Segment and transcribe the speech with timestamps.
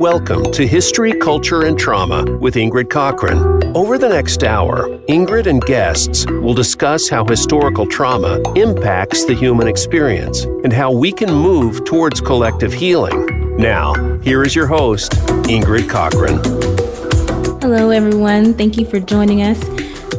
[0.00, 3.74] Welcome to History, Culture, and Trauma with Ingrid Cockhren.
[3.74, 9.68] Over the next hour, Ingrid and guests will discuss how historical trauma impacts the human
[9.68, 13.58] experience and how we can move towards collective healing.
[13.58, 15.12] Now, here is your host,
[15.50, 16.40] Ingrid Cockhren.
[17.60, 18.54] Hello, everyone.
[18.54, 19.62] Thank you for joining us.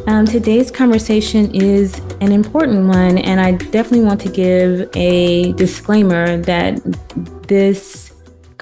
[0.06, 6.36] Um, today's conversation is an important one, and I definitely want to give a disclaimer
[6.36, 6.80] that
[7.48, 8.01] this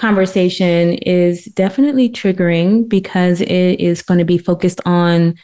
[0.00, 5.34] conversation is definitely triggering because it is going to be focused on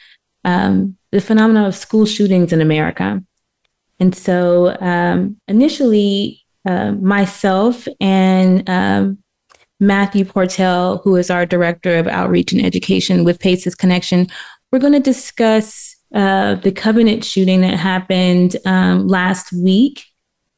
[0.44, 3.22] um, the phenomenon of school shootings in America.
[4.00, 9.18] And so um, initially, uh, myself and um,
[9.78, 14.26] Mathew Portell, who is our director of outreach and education with PACEs Connection,
[14.72, 20.04] we're going to discuss uh, the Covenant shooting that happened um, last week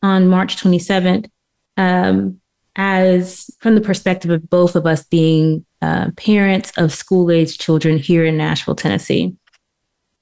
[0.02, 1.28] on March 27th.
[1.76, 2.40] Um,
[2.78, 7.98] as from the perspective of both of us being uh, parents of school age children
[7.98, 9.34] here in Nashville, Tennessee.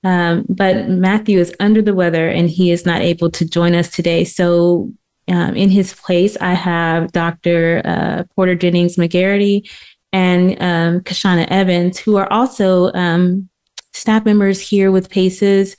[0.02, 3.90] Um, but Mathew is under the weather and he is not able to join us
[3.90, 4.24] today.
[4.24, 4.92] So,
[5.28, 7.82] um, in his place, I have Dr.
[7.84, 9.68] Uh, Porter Jennings McGarity
[10.12, 13.48] and um, Kashana Evans, who are also um,
[13.92, 15.76] staff members here with PACES.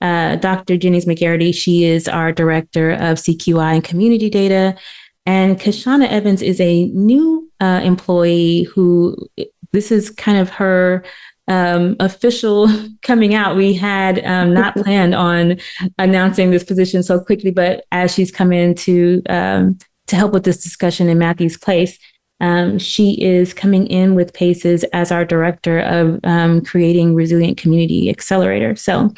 [0.00, 0.76] Uh, Dr.
[0.76, 4.76] Jennings McGarity, she is our director of CQI and community data.
[5.26, 9.16] And Kashana Evans is a new uh, employee who
[9.72, 11.04] this is kind of her
[11.48, 12.68] um, official
[13.02, 13.56] coming out.
[13.56, 15.58] We had um, not planned on
[15.98, 20.44] announcing this position so quickly, but as she's come in to um, to help with
[20.44, 21.98] this discussion in Mathew's place,
[22.40, 28.10] um, she is coming in with PACEs as our director of um, creating resilient community
[28.10, 28.76] accelerator.
[28.76, 29.14] So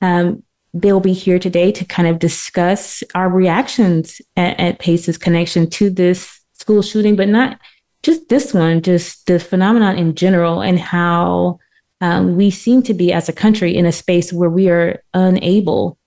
[0.00, 5.68] um, they'll be here today to kind of discuss our reactions at, at PACEs connection
[5.70, 7.58] to this school shooting, but not
[8.02, 11.58] just this one, just the phenomenon in general and how
[12.00, 15.98] um, we seem to be as a country in a space where we are unable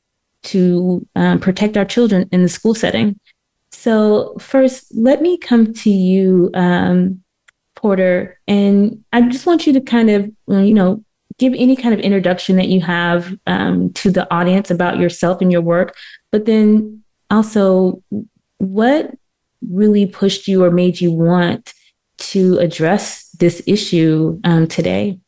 [0.43, 3.19] to um, protect our children in the school setting.
[3.71, 7.23] So, first, let me come to you, um,
[7.75, 11.03] Porter, and I just want you to kind of, you know,
[11.43, 15.51] give any kind of introduction that you have um, to the audience about yourself and
[15.51, 15.95] your work,
[16.31, 18.01] but then also
[18.59, 19.11] what
[19.69, 21.73] really pushed you or made you want
[22.17, 25.19] to address this issue um, today?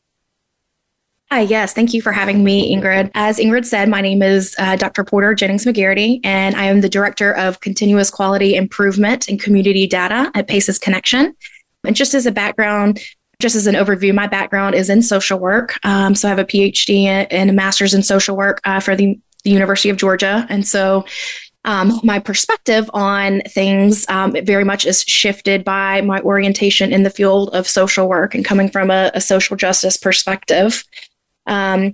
[1.32, 1.74] Hi, yes.
[1.74, 3.12] Thank you for having me, Ingrid.
[3.14, 5.04] As Ingrid said, my name is uh, Dr.
[5.04, 10.32] Porter Jennings McGarity, and I am the Director of Continuous Quality Improvement and Community Data
[10.34, 11.36] at PACES Connection.
[11.84, 13.02] And just as a background,
[13.40, 15.78] just as an overview, my background is in social work.
[15.86, 19.20] Um, so I have a PhD and a master's in social work uh, for the,
[19.44, 20.46] the, University of Georgia.
[20.50, 21.06] And so
[21.66, 27.10] um, my perspective on things um, very much is shifted by my orientation in the
[27.10, 30.84] field of social work and coming from a, a social justice perspective.
[31.48, 31.94] Um,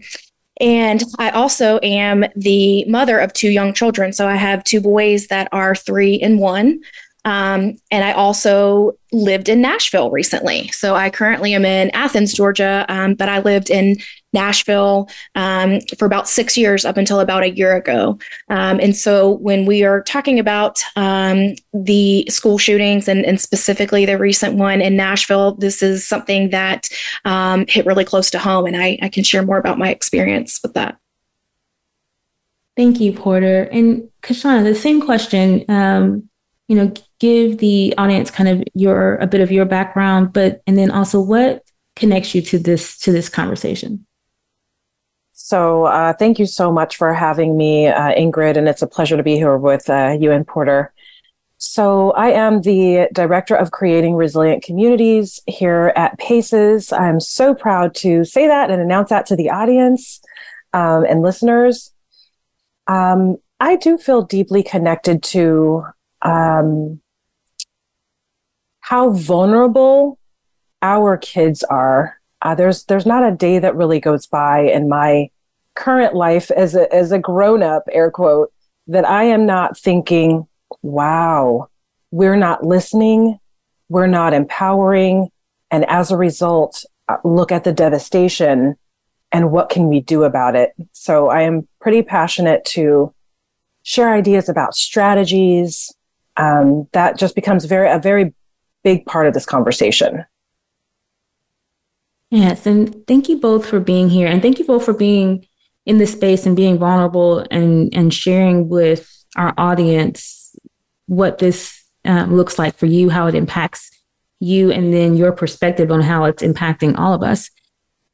[0.60, 4.14] and I also am the mother of two young children.
[4.14, 6.82] So I have two boys that are three and one.
[7.24, 10.70] Um, and I also lived in Nashville recently.
[10.70, 13.98] So I currently am in Athens, Georgia, um, but I lived in
[14.34, 18.18] Nashville um, for about six years up until about a year ago.
[18.50, 24.06] Um, and so when we are talking about um, the school shootings and, and, specifically
[24.06, 26.88] the recent one in Nashville, this is something that
[27.26, 28.66] um, hit really close to home.
[28.66, 30.98] And I, I can share more about my experience with that.
[32.78, 33.64] Thank you, Porter.
[33.64, 35.66] And Kashana, the same question.
[36.68, 40.76] You know, give the audience kind of your a bit of your background, but and
[40.78, 41.64] then also what
[41.96, 44.06] connects you to this to this conversation.
[45.34, 49.18] So, uh, thank you so much for having me, uh, Ingrid, and it's a pleasure
[49.18, 50.94] to be here with uh, you and Porter.
[51.58, 56.92] So, I am the director of creating resilient communities here at PACES.
[56.94, 60.22] I'm so proud to say that and announce that to the audience
[60.74, 61.92] um, and listeners.
[62.88, 65.84] Um, I do feel deeply connected to
[66.22, 67.01] um,
[68.82, 70.20] how vulnerable
[70.82, 72.20] our kids are.
[72.42, 75.30] Uh, there's there's not a day that really goes by in my
[75.76, 78.52] current life as a as a grown up air quote
[78.88, 80.48] that I am not thinking,
[80.82, 81.70] wow,
[82.10, 83.40] we're not listening,
[83.90, 85.30] we're not empowering,
[85.70, 88.76] and as a result, uh, look at the devastation
[89.32, 90.74] and what can we do about it.
[90.92, 93.14] So I am pretty passionate to
[93.84, 95.94] share ideas about strategies,
[96.38, 98.34] um, that just becomes very a very
[98.84, 100.26] big part of this conversation.
[102.30, 105.46] Yes, and thank you both for being here, and thank you both for being
[105.86, 110.56] in this space and being vulnerable and and sharing with our audience
[111.08, 113.92] what this um, looks like for you, how it impacts
[114.40, 117.50] you and then your perspective on how it's impacting all of us.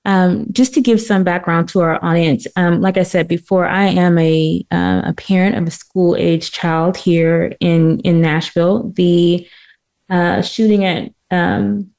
[0.05, 3.87] Um, just to give some background to our audience, um, like I said before, I
[3.87, 8.89] am a uh, a parent of a school age child here in in Nashville.
[8.95, 9.47] The
[10.09, 11.91] uh, shooting at um,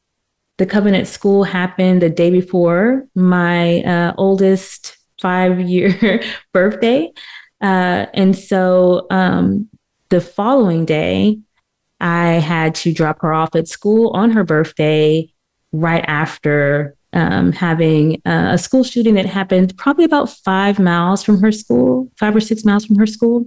[0.57, 6.23] the Covenant School happened the day before my uh, oldest five year
[6.53, 7.13] birthday,
[7.61, 9.69] uh, and so um,
[10.09, 11.39] the following day,
[12.01, 15.33] I had to drop her off at school on her birthday
[15.73, 21.41] right after um, having uh, a school shooting that happened probably about five miles from
[21.41, 23.47] her school, five or six miles from her school.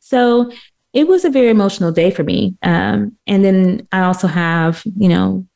[0.00, 0.50] So
[0.94, 2.56] it was a very emotional day for me.
[2.62, 5.46] Um, and then I also have, you know,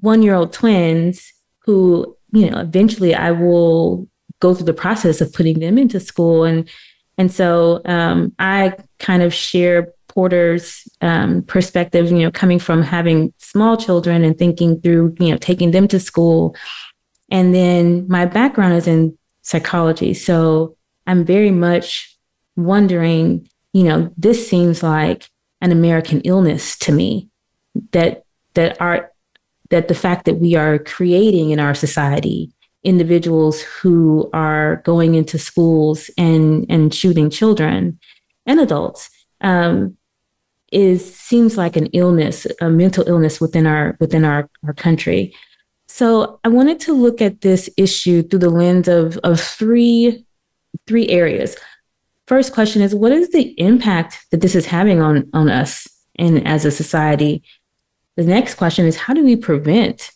[0.00, 4.06] one year old twins who, you know, eventually I will
[4.38, 6.44] go through the process of putting them into school.
[6.44, 6.70] And,
[7.18, 13.34] and so um, I kind of share Porter's um, perspective, you know, coming from having
[13.38, 16.54] small children and thinking through, you know, taking them to school.
[17.30, 20.14] And then my background is in psychology.
[20.14, 20.76] So
[21.08, 22.16] I'm very much
[22.56, 25.28] wondering, you know, this seems like
[25.60, 27.28] an American illness to me
[27.92, 28.24] that,
[28.54, 29.12] that our,
[29.70, 32.52] that the fact that we are creating in our society
[32.82, 37.98] individuals who are going into schools and, and shooting children
[38.46, 39.10] and adults
[39.42, 39.96] um,
[40.72, 45.34] is seems like an illness, a mental illness within our within our, our country.
[45.88, 50.24] So I wanted to look at this issue through the lens of, of three
[50.86, 51.56] three areas.
[52.30, 56.46] First question is what is the impact that this is having on, on us and
[56.46, 57.42] as a society?
[58.14, 60.12] The next question is how do we prevent,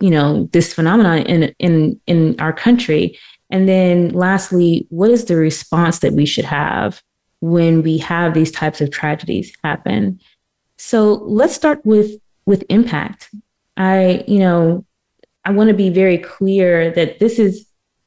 [0.00, 3.18] you know, this phenomenon in in in our country?
[3.48, 7.02] And then lastly, what is the response that we should have
[7.40, 10.20] when we have these types of tragedies happen.
[10.76, 13.30] So let's start with with impact.
[13.78, 14.84] I, you know,
[15.46, 17.66] I want to be very clear that this is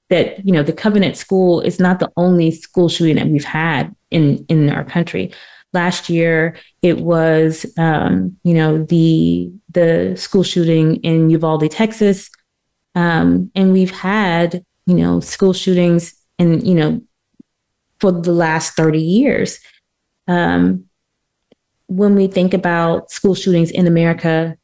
[0.09, 3.95] that, you know, the Covenant School is not the only school shooting that we've had
[4.11, 5.31] in in our country.
[5.73, 12.29] Last year, it was, um, you know, the the school shooting in Uvalde, Texas,
[12.95, 17.01] um, and we've had, you know, school shootings in, you know,
[17.99, 19.59] for the last 30 years.
[20.27, 20.85] Um,
[21.87, 24.57] when we think about school shootings in America,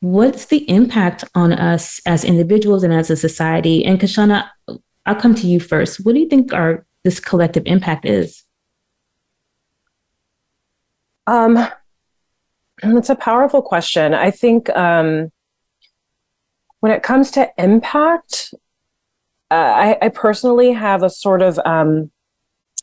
[0.00, 3.84] what's the impact on us as individuals and as a society?
[3.84, 4.48] And Kashana,
[5.06, 6.04] I'll come to you first.
[6.04, 8.44] What do you think our this collective impact is?
[11.26, 11.66] Um,
[12.82, 14.14] that's a powerful question.
[14.14, 15.30] I think um,
[16.80, 18.52] when it comes to impact,
[19.50, 22.10] uh, I, I, personally have a sort of um,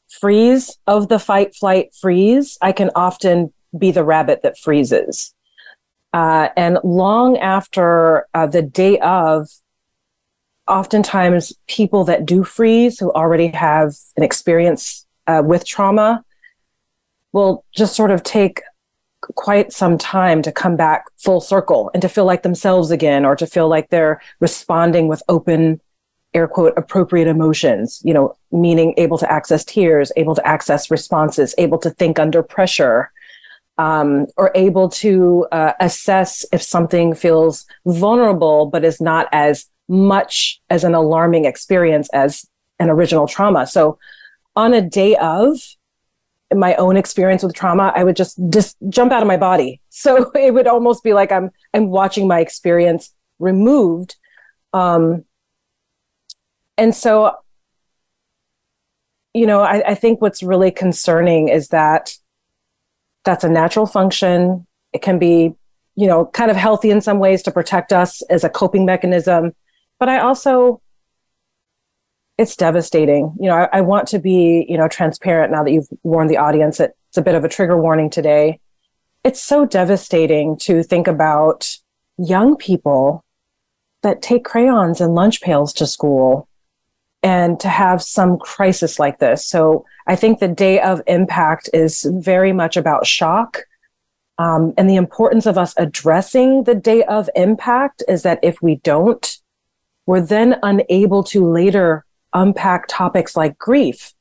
[0.09, 5.33] freeze of the fight, flight, freeze, I can often be the rabbit that freezes.
[6.17, 9.47] Uh, and long after uh, the day of,
[10.67, 16.25] oftentimes people that do freeze who already have an experience uh, with trauma
[17.33, 18.63] will just sort of take
[19.35, 23.35] quite some time to come back full circle and to feel like themselves again or
[23.35, 25.79] to feel like they're responding with open
[26.33, 31.53] air quote appropriate emotions you know meaning able to access tears able to access responses
[31.59, 33.11] able to think under pressure
[33.77, 40.59] um, or able to uh, assess if something feels vulnerable but is not as much
[40.69, 42.45] as an alarming experience as
[42.79, 43.65] an original trauma.
[43.67, 43.97] So
[44.55, 45.57] on a day of
[46.55, 49.81] my own experience with trauma i would just just jump out of my body.
[49.89, 54.15] So it would almost be like i'm i'm watching my experience removed.
[54.73, 55.25] Um,
[56.77, 57.35] and so
[59.33, 62.15] you know I, I think what's really concerning is that
[63.27, 64.65] that's a natural function.
[64.93, 65.53] It can be
[65.95, 69.53] you know kind of healthy in some ways to protect us as a coping mechanism.
[69.99, 70.81] But i also
[72.37, 73.35] it's devastating.
[73.39, 76.37] You know I, I, want to be you know transparent now that you've warned the
[76.37, 78.59] audience that it's a bit of a trigger warning today.
[79.25, 81.77] It's so devastating to think about
[82.17, 83.25] young people
[84.03, 86.47] that take crayons and lunch pails to school
[87.23, 89.45] and to have some crisis like this.
[89.45, 93.59] So I think the day of impact is very much about shock.
[94.37, 98.75] Um, and the importance of us addressing the day of impact is that if we
[98.75, 99.37] don't,
[100.05, 104.13] we're then unable to later unpack topics like grief,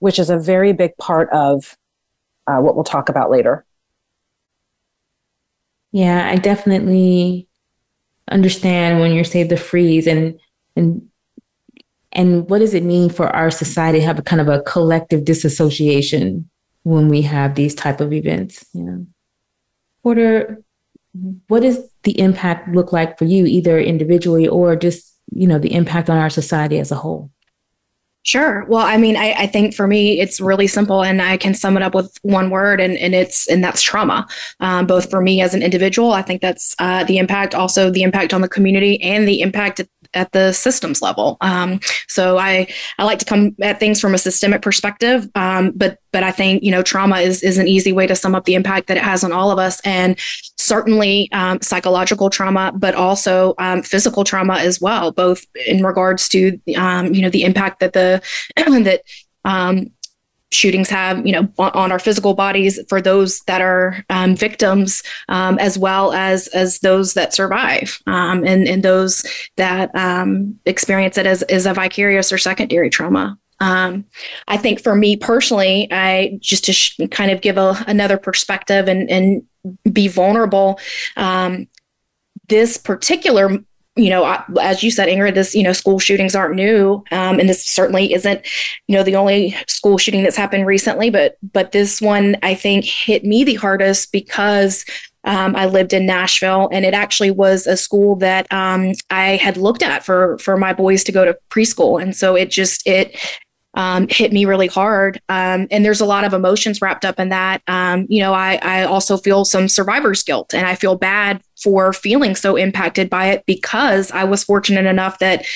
[0.00, 1.76] which is a very big part of
[2.46, 3.64] uh, what we'll talk about later.
[5.92, 7.46] Yeah, I definitely
[8.28, 10.38] understand when you're say the freeze and
[10.74, 11.08] and
[12.12, 15.24] and what does it mean for our society to have a kind of a collective
[15.24, 16.48] disassociation
[16.82, 18.64] when we have these type of events?
[18.74, 19.06] You know,
[20.02, 20.62] Porter,
[21.48, 25.74] what does the impact look like for you, either individually or just, you know, the
[25.74, 27.30] impact on our society as a whole?
[28.24, 28.64] Sure.
[28.68, 31.76] Well, I mean, I, I, think for me, it's really simple, and I can sum
[31.76, 34.28] it up with one word, and, and it's and that's trauma.
[34.60, 38.04] Um, both for me as an individual, I think that's uh, the impact, also the
[38.04, 39.80] impact on the community, and the impact
[40.14, 41.36] at the systems level.
[41.40, 45.98] Um, so I I like to come at things from a systemic perspective, um, but
[46.12, 48.54] but I think you know trauma is is an easy way to sum up the
[48.54, 50.18] impact that it has on all of us, and
[50.58, 56.58] certainly um, psychological trauma, but also um, physical trauma as well, both in regards to
[56.76, 58.22] um, you know the impact that the
[58.56, 59.02] that
[59.44, 59.88] um,
[60.52, 65.58] shootings have, you know, on our physical bodies for those that are um, victims, um,
[65.58, 69.24] as well as as those that survive, um, and and those
[69.56, 73.38] that um, experience it as as a vicarious or secondary trauma.
[73.60, 74.04] Um,
[74.48, 78.88] I think for me personally, I just to sh- kind of give a, another perspective
[78.88, 79.42] and and
[79.92, 80.80] be vulnerable.
[81.16, 81.68] Um,
[82.48, 83.58] this particular
[83.96, 84.24] you know,
[84.60, 87.04] as you said, Ingrid, this, you know, school shootings aren't new.
[87.10, 88.46] Um, and this certainly isn't,
[88.86, 92.86] you know, the only school shooting that's happened recently, but, but this one I think
[92.86, 94.86] hit me the hardest because
[95.24, 99.56] um, I lived in Nashville, and it actually was a school that um, I had
[99.56, 103.16] looked at for for my boys to go to preschool, and so it just it
[103.74, 105.20] um, hit me really hard.
[105.28, 107.62] Um, and there's a lot of emotions wrapped up in that.
[107.66, 111.92] Um, you know, I, I also feel some survivor's guilt and I feel bad for
[111.92, 115.46] feeling so impacted by it because I was fortunate enough that,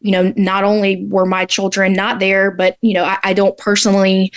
[0.00, 3.56] you know, not only were my children not there, but, you know, I, I don't
[3.56, 4.32] personally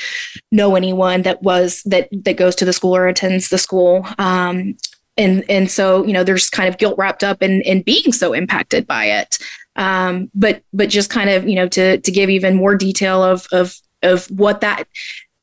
[0.52, 4.06] know anyone that was that that goes to the school or attends the school.
[4.18, 4.78] Um,
[5.18, 8.32] and and so, you know, there's kind of guilt wrapped up in in being so
[8.34, 9.40] impacted by it.
[9.76, 13.48] Um, but but just kind of you know to to give even more detail of
[13.52, 14.88] of of what that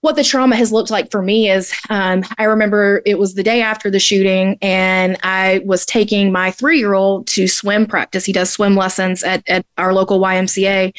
[0.02, 3.44] what the trauma has looked like for me is um, I remember it was the
[3.44, 8.24] day after the shooting, and I was taking my three year old to swim practice.
[8.24, 10.92] He does swim lessons at, at our local YMCA.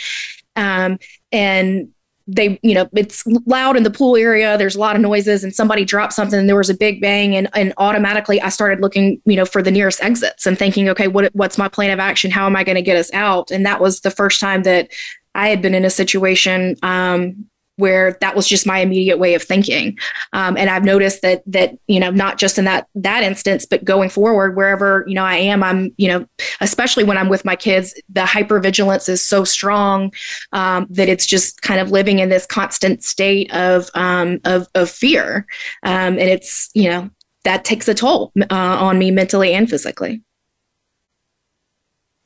[0.56, 1.00] Um,
[1.34, 1.93] and
[2.26, 5.54] they you know it's loud in the pool area there's a lot of noises and
[5.54, 9.22] somebody dropped something and there was a big bang and, and automatically i started looking
[9.26, 12.32] you know for the nearest exits and thinking okay what what's my plan of action?
[12.32, 13.52] How am i going to get us out?
[13.52, 14.90] And that was the first time that
[15.36, 17.46] i had been in a situation um,
[17.78, 19.98] where that was just my immediate way of thinking.
[20.34, 23.84] Um, and i've noticed that that you know not just in that that instance but
[23.84, 26.26] going forward wherever you know i am i'm you know
[26.62, 30.12] especially when i'm with my kids the hypervigilance is so strong
[30.52, 34.90] um, that it's just kind of living in this constant state of um, of, of
[34.90, 35.46] fear.
[35.84, 37.10] Um, and it's you know
[37.44, 40.22] that takes a toll uh, on me mentally and physically.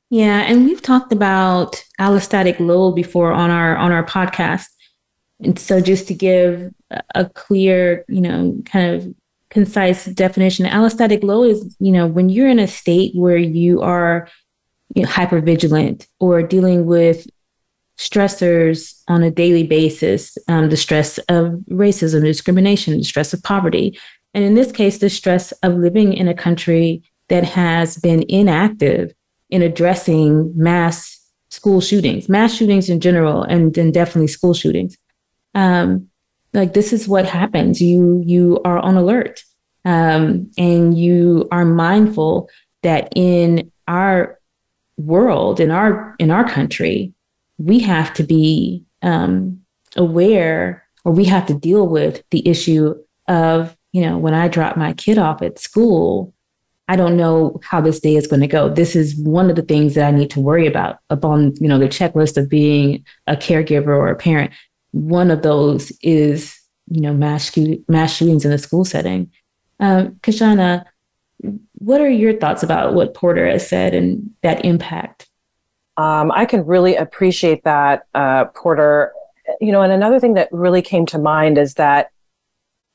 [0.09, 4.67] Yeah and we've talked about allostatic load before on our on our podcast
[5.39, 6.71] and so, just to give
[7.13, 9.13] a clear, you know, kind of
[9.49, 14.27] concise definition, allostatic load is, you know, when you're in a state where you are
[14.95, 17.27] you know, hyper vigilant or dealing with
[17.97, 23.97] stressors on a daily basis, um, the stress of racism, discrimination, the stress of poverty.
[24.33, 29.13] And in this case, the stress of living in a country that has been inactive
[29.49, 31.13] in addressing mass
[31.49, 34.97] school shootings, mass shootings in general, and then definitely school shootings
[35.57, 36.07] um,
[36.53, 37.81] like this is what happens.
[37.81, 39.43] You you are on alert,
[39.83, 42.49] um, and you are mindful
[42.83, 44.39] that in our
[44.97, 47.11] world, in our in our country,
[47.57, 49.61] we have to be um,
[49.95, 52.93] aware, or we have to deal with the issue
[53.27, 56.33] of you know when I drop my kid off at school.
[56.89, 58.69] I don't know how this day is going to go.
[58.69, 61.77] This is one of the things that I need to worry about upon, you know,
[61.77, 64.53] the checklist of being a caregiver or a parent
[64.97, 67.55] one of those is, you know, mass,
[67.87, 69.31] mass shootings in the school setting.
[69.79, 70.85] Um, Kashana,
[71.73, 75.29] what are your thoughts about what Porter has said and that impact?
[75.97, 79.13] Um, I can really appreciate that, uh, Porter.
[79.61, 82.11] You know, and another thing that really came to mind is that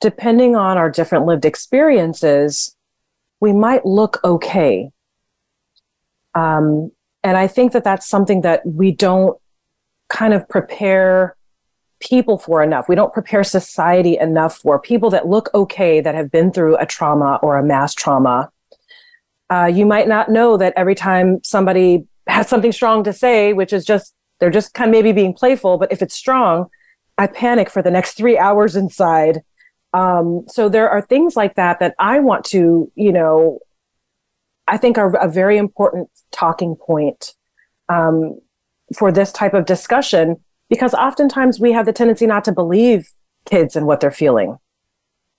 [0.01, 2.77] depending on our different lived experiences,
[3.41, 4.91] we might look okay.
[6.35, 6.91] Um,
[7.25, 9.39] and I think that that's something that we don't
[10.09, 11.37] kind of prepare
[12.03, 12.89] people for enough.
[12.89, 16.87] We don't prepare society enough for people that look okay that have been through a
[16.87, 18.51] trauma or a mass trauma.
[19.49, 23.73] Uh, you might not know that every time somebody has something strong to say, which
[23.73, 26.67] is just, they're just kind of maybe being playful, but if it's strong,
[27.19, 29.43] I panic for the next three hours inside.
[29.93, 33.61] Um, so there are things like that that I want to, you know,
[34.67, 37.35] I think are a very important talking point
[37.89, 38.41] um,
[38.97, 40.41] for this type of discussion
[40.73, 43.07] because oftentimes we have the tendency not to believe
[43.45, 44.59] kids and what they're feeling.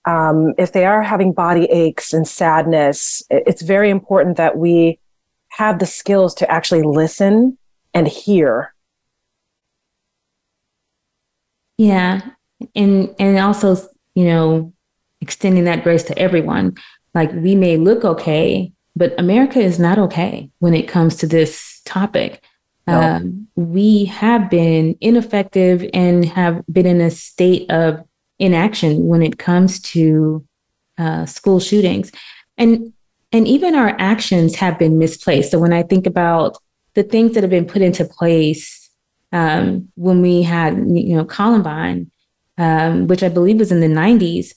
[0.06, 5.00] um, if they are having body aches and sadness, it's very important that we
[5.50, 7.58] have the skills to actually listen
[7.94, 8.74] and hear.
[11.78, 12.22] Yeah.
[12.76, 13.76] And and also,
[14.16, 14.74] you know,
[15.22, 16.76] extending that grace to everyone.
[17.14, 21.82] Like we may look okay, but America is not okay when it comes to this
[21.86, 22.44] topic.
[22.86, 23.02] No.
[23.02, 28.04] Um, we have been ineffective and have been in a state of
[28.40, 30.46] inaction when it comes to
[30.98, 32.12] uh, school shootings,
[32.58, 32.92] and
[33.32, 35.52] and even our actions have been misplaced.
[35.52, 36.58] So when I think about
[36.94, 38.84] the things that have been put into place
[39.32, 42.12] um, when we had you know Columbine,
[42.58, 44.54] um, which I believe was in the '90s,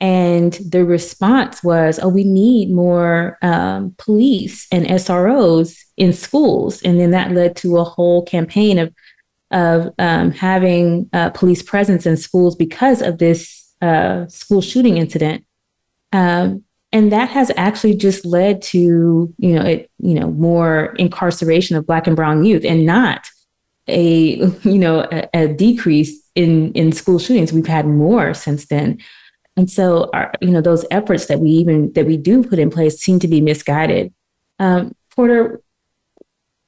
[0.00, 6.82] and the response was, oh, we need more um, police and SROs in schools.
[6.82, 8.92] And then that led to a whole campaign of,
[9.50, 15.44] of um, having uh, police presence in schools because of this uh, school shooting incident.
[16.12, 21.76] Um, and that has actually just led to, you know, it, you know, more incarceration
[21.76, 23.28] of Black and Brown youth, and not
[23.88, 27.52] a, you know, a, a decrease in in school shootings.
[27.52, 29.00] We've had more since then.
[29.56, 32.70] And so, our, you know, those efforts that we even that we do put in
[32.70, 34.12] place seem to be misguided.
[34.58, 35.60] Um, Porter,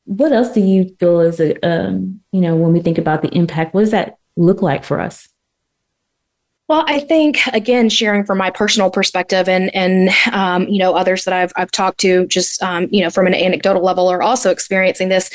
[0.04, 3.28] what else do you feel is a, um, you know, when we think about the
[3.34, 5.28] impact, what does that look like for us?
[6.68, 11.24] Well, I think again, sharing from my personal perspective, and and um, you know others
[11.24, 14.50] that I've I've talked to, just um, you know from an anecdotal level, are also
[14.50, 15.30] experiencing this.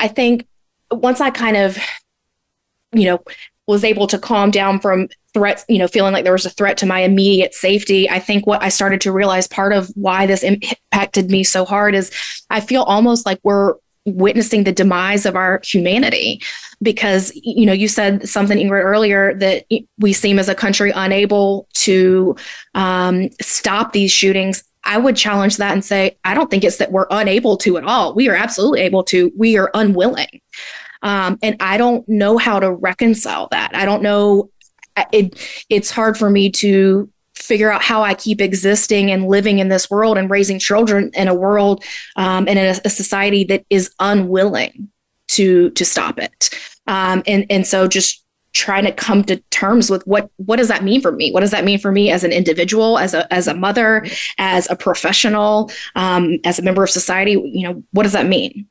[0.00, 0.46] I think
[0.90, 1.78] once I kind of,
[2.92, 3.22] you know,
[3.66, 6.76] was able to calm down from threats, you know, feeling like there was a threat
[6.78, 8.10] to my immediate safety.
[8.10, 11.94] I think what I started to realize part of why this impacted me so hard
[11.94, 12.10] is
[12.50, 16.42] I feel almost like we're witnessing the demise of our humanity
[16.82, 19.64] because you know you said something ingrid earlier that
[19.98, 22.34] we seem as a country unable to
[22.74, 24.64] um, stop these shootings.
[24.84, 27.84] I would challenge that and say i don't think it's that we're unable to at
[27.84, 28.14] all.
[28.14, 29.30] We are absolutely able to.
[29.36, 30.40] We are unwilling
[31.02, 33.74] um, and I don't know how to reconcile that.
[33.74, 34.50] I don't know.
[35.12, 35.38] It,
[35.68, 39.90] it's hard for me to figure out how I keep existing and living in this
[39.90, 41.84] world and raising children in a world
[42.16, 44.90] um, and in a, a, society that is unwilling
[45.28, 46.50] to to stop it.
[46.86, 50.84] Um, and and so just trying to come to terms with what what does that
[50.84, 51.32] mean for me?
[51.32, 54.06] What does that mean for me as an individual, as a as a mother,
[54.38, 57.32] as a professional, um, as a member of society?
[57.32, 58.68] You know, what does that mean?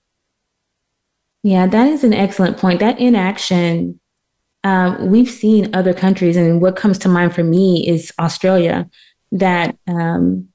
[1.44, 2.80] Yeah, that is an excellent point.
[2.80, 4.00] That inaction,
[4.64, 8.90] um, we've seen other countries, and what comes to mind for me is Australia,
[9.32, 10.50] that um,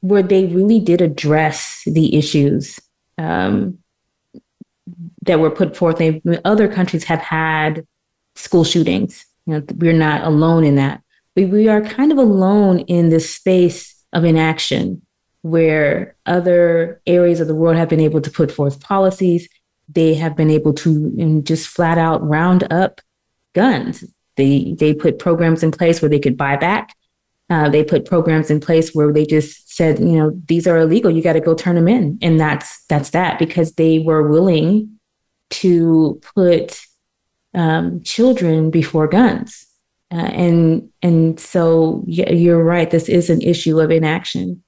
[0.00, 2.78] where they really did address the issues
[3.16, 3.78] um,
[5.22, 5.96] that were put forth.
[5.96, 7.86] They, other countries have had
[8.34, 9.24] school shootings.
[9.46, 11.00] You know, we're not alone in that,
[11.34, 15.03] but we are kind of alone in this space of inaction
[15.44, 19.46] where other areas of the world have been able to put forth policies.
[19.90, 23.02] They have been able to just flat out round up
[23.52, 24.04] guns.
[24.36, 26.96] They they put programs in place where they could buy back.
[27.50, 31.10] Uh, they put programs in place where they just said, you know, these are illegal.
[31.10, 34.98] You got to go turn them in, and that's that's that because they were willing
[35.50, 36.80] to put
[37.52, 39.66] um, children before guns.
[40.10, 42.90] Uh, and and so yeah, you're right.
[42.90, 44.63] This is an issue of inaction.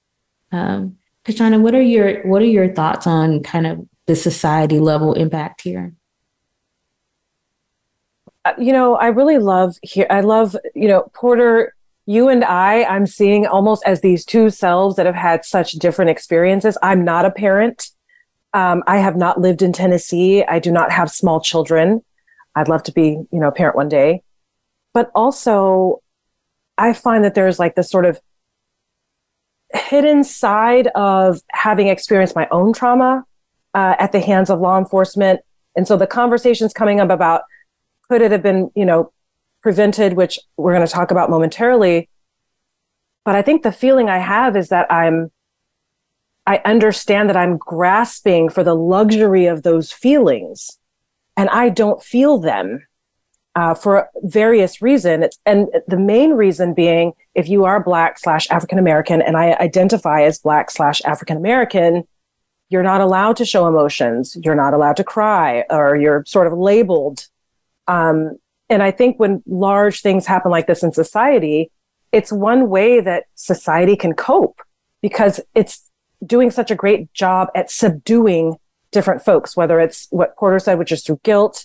[0.53, 5.13] Um, Kashana, what are your what are your thoughts on kind of the society level
[5.15, 5.93] impact here?
[8.45, 10.07] Uh, you know, I really love here.
[10.09, 11.75] I love you know Porter.
[12.09, 16.09] You and I, I'm seeing almost as these two selves that have had such different
[16.09, 16.79] experiences.
[16.81, 17.91] I'm not a parent.
[18.55, 20.45] Um, I have not lived in Tennessee.
[20.45, 22.05] I do not have small children.
[22.55, 24.23] I'd love to be, you know, a parent one day.
[24.95, 26.01] But also,
[26.79, 28.21] I find that there's like this sort of
[29.75, 33.25] hidden side of having experienced my own trauma
[33.75, 35.41] uh, at the hands of law enforcement.
[35.77, 37.43] And so the conversations coming up about
[38.09, 39.13] could it have been, you know,
[39.63, 42.09] prevented, which we're going to talk about momentarily.
[43.25, 45.33] But I think the feeling I have is that I'm,
[46.47, 50.79] I understand that I'm grasping for the luxury of those feelings
[51.37, 52.87] and I don't feel them
[53.57, 55.39] uh, for various reasons.
[55.47, 60.23] And the main reason being, if you are Black slash African American, and I identify
[60.23, 62.07] as Black slash African American,
[62.69, 64.37] you're not allowed to show emotions.
[64.45, 67.27] You're not allowed to cry, or you're sort of labeled.
[67.89, 68.37] Um,
[68.69, 71.71] and I think when large things happen like this in society,
[72.13, 74.61] it's one way that society can cope
[75.01, 75.91] because it's
[76.25, 78.57] doing such a great job at subduing
[78.91, 81.65] different folks, whether it's what Porter said, which is through guilt,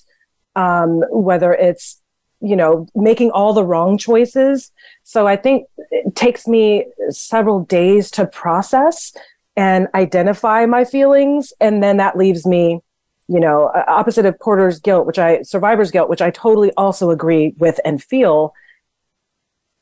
[0.55, 2.01] um, whether it's
[2.41, 4.71] you know, making all the wrong choices.
[5.03, 9.13] So I think it takes me several days to process
[9.55, 11.53] and identify my feelings.
[11.61, 12.79] And then that leaves me,
[13.27, 17.53] you know, opposite of Porter's guilt, which I, survivor's guilt, which I totally also agree
[17.57, 18.53] with and feel.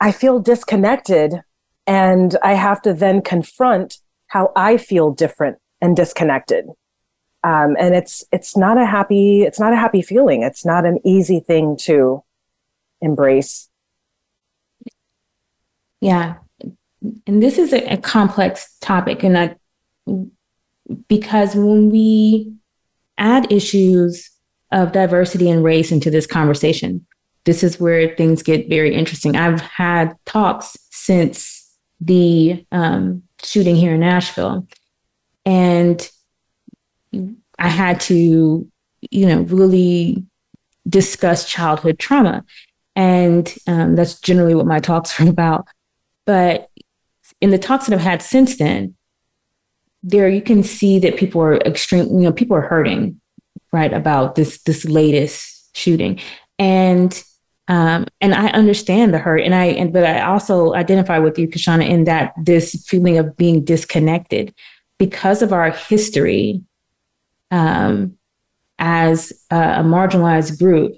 [0.01, 1.41] I feel disconnected
[1.87, 6.67] and I have to then confront how I feel different and disconnected.
[7.43, 10.43] Um, and it's it's not a happy it's not a happy feeling.
[10.43, 12.23] It's not an easy thing to
[13.01, 13.69] embrace.
[16.01, 16.35] Yeah,
[17.27, 19.55] and this is a, a complex topic, and
[21.07, 22.53] because when we
[23.17, 24.29] add issues
[24.71, 27.05] of diversity and race into this conversation,
[27.45, 29.35] this is where things get very interesting.
[29.35, 31.67] I've had talks since
[32.01, 34.67] the um, shooting here in Nashville,
[35.45, 36.09] and
[37.13, 38.67] I had to,
[39.11, 40.25] you know, really
[40.87, 42.43] discuss childhood trauma.
[42.95, 45.67] And um, that's generally what my talks are about.
[46.25, 46.69] But
[47.41, 48.95] in the talks that I've had since then,
[50.03, 53.19] there you can see that people are extreme, you know, people are hurting,
[53.73, 56.19] right, about this this latest shooting.
[56.57, 57.21] And
[57.67, 61.47] um, and I understand the hurt, and I and but I also identify with you,
[61.47, 64.53] Kashana, in that this feeling of being disconnected
[64.97, 66.63] because of our history
[67.51, 68.17] um,
[68.77, 70.93] as a, a marginalized group,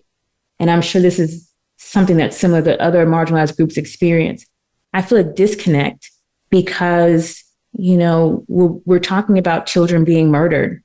[0.60, 4.46] and I'm sure this is something that's similar that other marginalized groups experience.
[4.94, 6.12] I feel a disconnect
[6.50, 10.84] because you know we're, we're talking about children being murdered,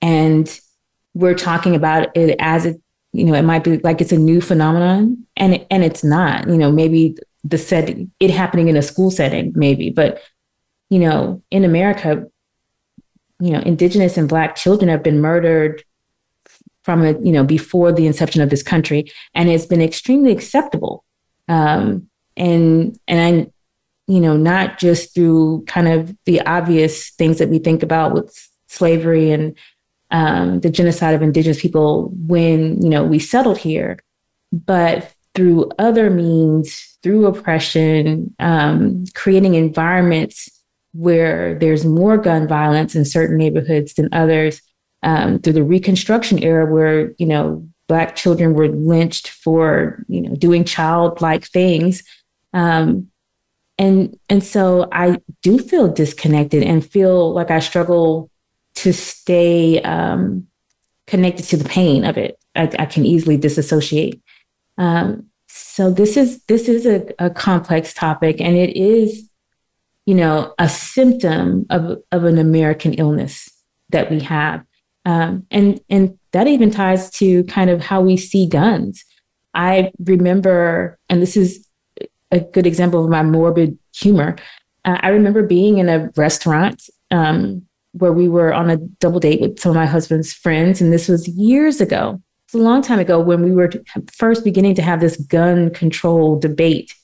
[0.00, 0.60] and
[1.14, 2.80] we're talking about it as it
[3.12, 6.48] you know it might be like it's a new phenomenon, and it, and it's not.
[6.48, 10.22] You know, maybe the setting it happening in a school setting, maybe, but
[10.90, 12.26] you know, in America,
[13.40, 15.84] you know, indigenous and black children have been murdered
[16.82, 19.10] from a, you know, before the inception of this country.
[19.34, 21.04] And it's been extremely acceptable.
[21.46, 23.50] Um, and, and I,
[24.10, 28.34] you know, not just through kind of the obvious things that we think about with
[28.68, 29.56] slavery and
[30.10, 33.98] um, the genocide of indigenous people when, you know, we settled here,
[34.50, 40.57] but through other means, through oppression, um, creating environments
[40.92, 44.60] where there's more gun violence in certain neighborhoods than others
[45.02, 50.34] um, through the reconstruction era where you know black children were lynched for you know
[50.34, 52.02] doing childlike things.
[52.52, 53.10] Um,
[53.80, 58.28] and and so i do feel disconnected and feel like i struggle
[58.78, 60.46] to stay um,
[61.08, 62.38] connected to the pain of it.
[62.54, 64.22] I, I can easily disassociate.
[64.76, 69.28] Um, so this is this is a, a complex topic and it is
[70.08, 73.50] you know, a symptom of, of an American illness
[73.90, 74.64] that we have.
[75.04, 79.04] Um, and, and that even ties to kind of how we see guns.
[79.52, 81.68] I remember, and this is
[82.30, 84.36] a good example of my morbid humor.
[84.86, 89.42] Uh, I remember being in a restaurant um, where we were on a double date
[89.42, 92.18] with some of my husband's friends, and this was years ago.
[92.46, 93.70] It's a long time ago when we were
[94.10, 96.94] first beginning to have this gun control debate.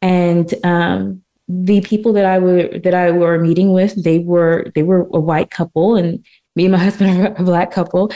[0.00, 4.84] And um, the people that I were that I were meeting with, they were they
[4.84, 8.12] were a white couple, and me and my husband are a black couple,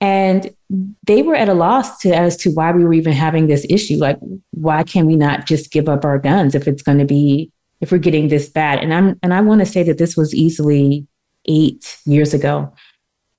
[0.00, 0.50] and
[1.06, 3.96] they were at a loss to as to why we were even having this issue.
[3.96, 4.18] Like,
[4.52, 7.92] why can we not just give up our guns if it's going to be if
[7.92, 8.78] we're getting this bad?
[8.78, 11.06] And I'm and I want to say that this was easily
[11.44, 12.72] eight years ago,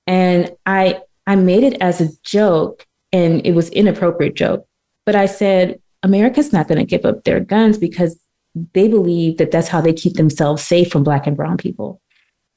[0.06, 4.64] and I I made it as a joke, and it was inappropriate joke,
[5.06, 8.16] but I said America's not going to give up their guns because
[8.54, 12.00] they believe that that's how they keep themselves safe from black and brown people.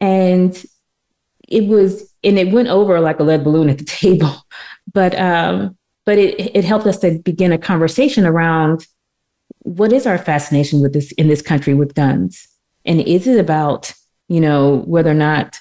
[0.02, 0.56] And
[1.48, 4.46] it was, and it went over like a lead balloon at the table.
[4.92, 8.86] But um, but it it helped us to begin a conversation around
[9.60, 12.48] what is our fascination with this in this country with guns,
[12.86, 13.94] and is it about
[14.28, 15.60] you know whether or not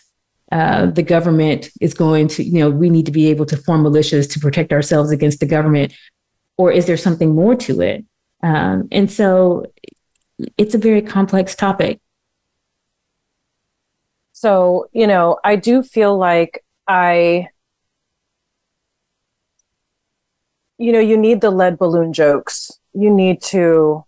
[0.51, 3.85] uh, the government is going to you know we need to be able to form
[3.85, 5.92] militias to protect ourselves against the government,
[6.57, 8.05] or is there something more to it?
[8.42, 9.72] Um, and so
[10.57, 12.01] it's a very complex topic.
[14.33, 17.49] So, you know, I do feel like I,
[20.79, 22.73] you know, you need the lead balloon jokes.
[22.92, 24.05] You need to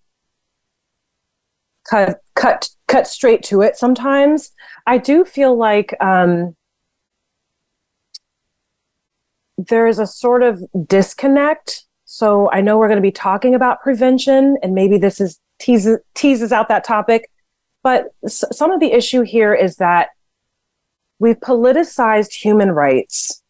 [1.88, 4.50] cut, cut, cut straight to it sometimes.
[4.87, 6.56] I do feel like, um,
[9.56, 11.84] there is a sort of disconnect.
[12.06, 15.98] So I know we're going to be talking about prevention, and maybe this is teases,
[16.14, 17.30] teases out that topic.
[17.82, 20.08] But s- some of the issue here is that
[21.18, 23.40] we've politicized human rights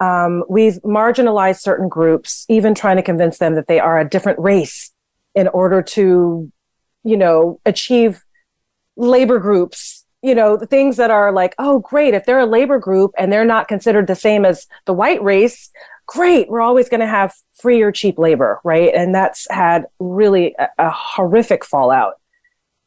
[0.00, 4.40] Um, we've marginalized certain groups, even trying to convince them that they are a different
[4.40, 4.90] race
[5.36, 6.50] in order to,
[7.04, 8.20] you know, achieve
[8.96, 12.80] labor groups, you know, the things that are like, oh, great, if they're a labor
[12.80, 15.70] group and they're not considered the same as the white race,
[16.06, 18.92] great, we're always going to have free or cheap labor, right?
[18.94, 22.14] And that's had really a, a horrific fallout.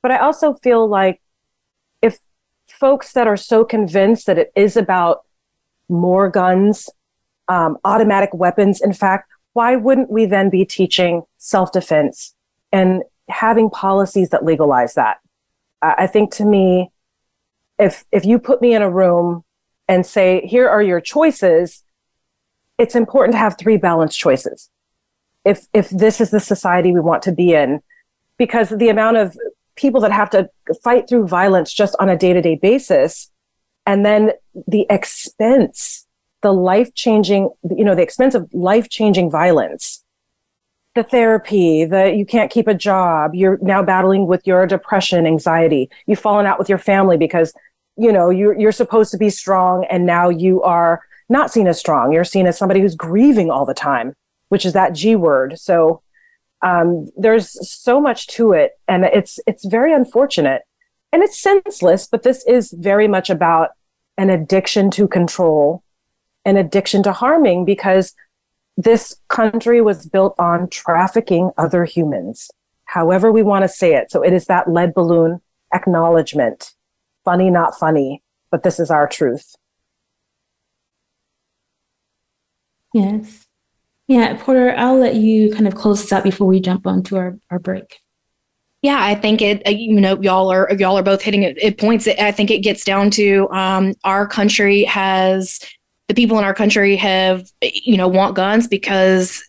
[0.01, 1.21] But I also feel like
[2.01, 2.19] if
[2.67, 5.23] folks that are so convinced that it is about
[5.89, 6.89] more guns,
[7.47, 12.35] um, automatic weapons, in fact, why wouldn't we then be teaching self defense
[12.71, 15.17] and having policies that legalize that?
[15.81, 16.91] I think to me,
[17.77, 19.43] if if you put me in a room
[19.87, 21.83] and say, here are your choices,
[22.77, 24.69] it's important to have three balanced choices.
[25.43, 27.81] If if this is the society we want to be in,
[28.37, 29.37] because the amount of
[29.75, 30.49] people that have to
[30.83, 33.29] fight through violence just on a day-to-day basis,
[33.85, 34.31] and then
[34.67, 36.07] the expense,
[36.41, 40.03] the life-changing, you know, the expense of life-changing violence
[40.95, 45.89] the therapy, the you can't keep a job, you're now battling with your depression, anxiety,
[46.07, 47.53] you've fallen out with your family because
[47.97, 51.79] you know you're you're supposed to be strong and now you are not seen as
[51.79, 52.11] strong.
[52.11, 54.13] You're seen as somebody who's grieving all the time,
[54.49, 55.59] which is that G word.
[55.59, 56.01] So
[56.61, 60.63] um, there's so much to it, and it's it's very unfortunate
[61.11, 62.07] and it's senseless.
[62.07, 63.69] But this is very much about
[64.17, 65.83] an addiction to control,
[66.45, 68.13] an addiction to harming, because
[68.77, 72.51] this country was built on trafficking other humans,
[72.85, 74.11] however we want to say it.
[74.11, 75.41] So it is that lead balloon
[75.73, 76.73] acknowledgement.
[77.23, 79.55] Funny, not funny, but this is our truth.
[82.95, 83.45] Yes.
[84.07, 87.37] Yeah, Porter, I'll let you kind of close this out before we jump onto our,
[87.51, 87.99] our break.
[88.81, 89.61] Yeah, I think it.
[89.67, 91.57] Uh, you know, y'all are y'all are both hitting it.
[91.61, 92.07] It points.
[92.07, 95.59] I think it gets down to um, our country has
[96.07, 99.43] the people in our country have, you know, want guns because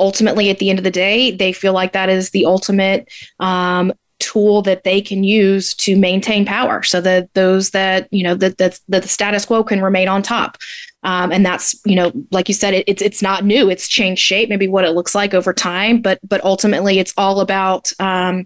[0.00, 3.08] ultimately at the end of the day, they feel like that is the ultimate
[3.38, 8.34] um, tool that they can use to maintain power so that those that, you know,
[8.34, 10.56] that, that, that the status quo can remain on top.
[11.04, 14.20] Um, and that's you know like you said it, it's it's not new it's changed
[14.20, 18.40] shape maybe what it looks like over time but but ultimately it's all about um,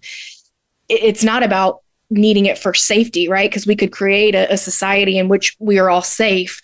[0.90, 4.58] it, it's not about needing it for safety right because we could create a, a
[4.58, 6.60] society in which we are all safe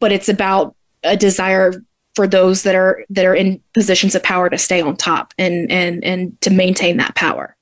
[0.00, 0.74] but it's about
[1.04, 1.72] a desire
[2.18, 5.70] for those that are that are in positions of power to stay on top and
[5.70, 7.54] and and to maintain that power.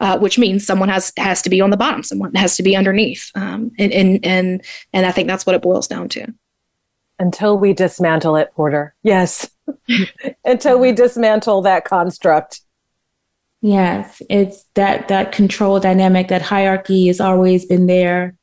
[0.00, 2.76] Uh, which means someone has has to be on the bottom, someone has to be
[2.76, 6.26] underneath, um, and and and and I think that's what it boils down to.
[7.22, 8.96] Until we dismantle it, Porter.
[9.04, 9.48] Yes,
[10.44, 12.62] until we dismantle that construct.
[13.60, 18.34] Yes, it's that that control dynamic, that hierarchy has always been there,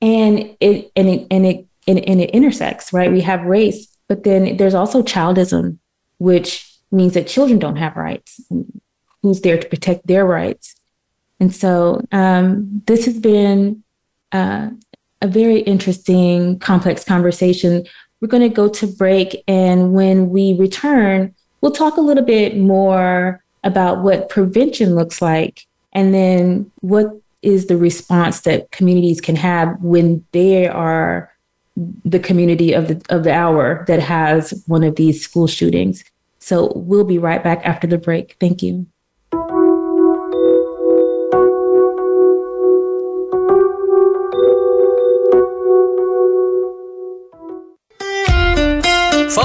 [0.00, 3.12] and it and it and it and, and it intersects, right?
[3.12, 5.78] We have race, but then there's also childism,
[6.18, 8.40] which means that children don't have rights.
[9.22, 10.74] Who's there to protect their rights?
[11.38, 13.84] And so um, this has been
[14.32, 14.70] uh,
[15.24, 17.86] a very interesting, complex conversation.
[18.20, 19.42] We're going to go to break.
[19.48, 25.66] And when we return, we'll talk a little bit more about what prevention looks like
[25.94, 27.06] and then what
[27.40, 31.32] is the response that communities can have when they are
[32.04, 36.04] the community of the of the hour that has one of these school shootings.
[36.38, 38.36] So we'll be right back after the break.
[38.38, 38.86] Thank you.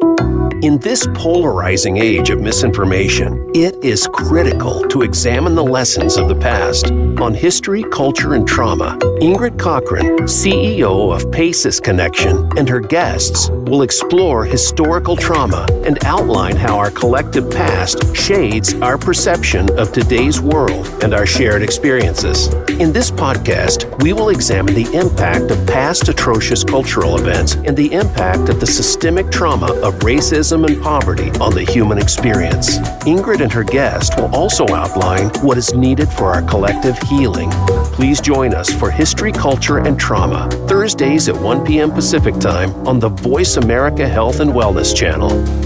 [0.00, 6.34] In this polarizing age of misinformation, it is critical to examine the lessons of the
[6.34, 6.90] past.
[6.90, 13.82] On history, culture, and trauma, Ingrid Cockhren, CEO of PACES Connection, and her guests will
[13.82, 20.86] explore historical trauma and outline how our collective past shades our perception of today's world
[21.02, 22.52] and our shared experiences.
[22.80, 27.92] In this podcast, we will examine the impact of past atrocious cultural events and the
[27.92, 32.78] impact of the systemic trauma of racism and poverty on the human experience.
[33.06, 37.50] Ingrid and her guest will also outline what is needed for our collective healing.
[37.92, 41.92] Please join us for History, Culture, and Trauma, Thursdays at 1 p.m.
[41.92, 45.65] Pacific Time on the Voice America Health and Wellness Channel.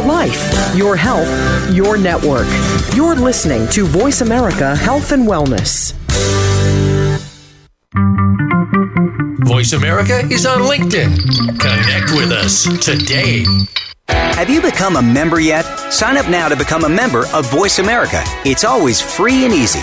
[0.00, 2.46] Your life, your health, your network.
[2.94, 5.92] You're listening to Voice America Health and Wellness.
[9.44, 11.18] Voice America is on LinkedIn.
[11.60, 13.44] Connect with us today.
[14.08, 15.64] Have you become a member yet?
[15.92, 18.22] Sign up now to become a member of Voice America.
[18.46, 19.82] It's always free and easy.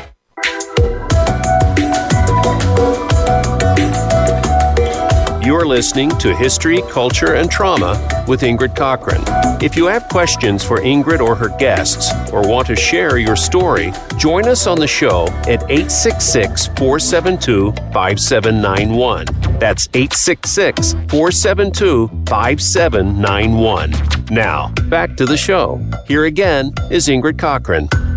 [5.61, 9.21] You're listening to History, Culture, and Trauma with Ingrid Cockhren.
[9.61, 13.93] If you have questions for Ingrid or her guests, or want to share your story,
[14.17, 19.25] join us on the show at 866 472 5791.
[19.59, 23.91] That's 866 472 5791.
[24.31, 25.79] Now, back to the show.
[26.07, 28.10] Here again is Ingrid Cockhren.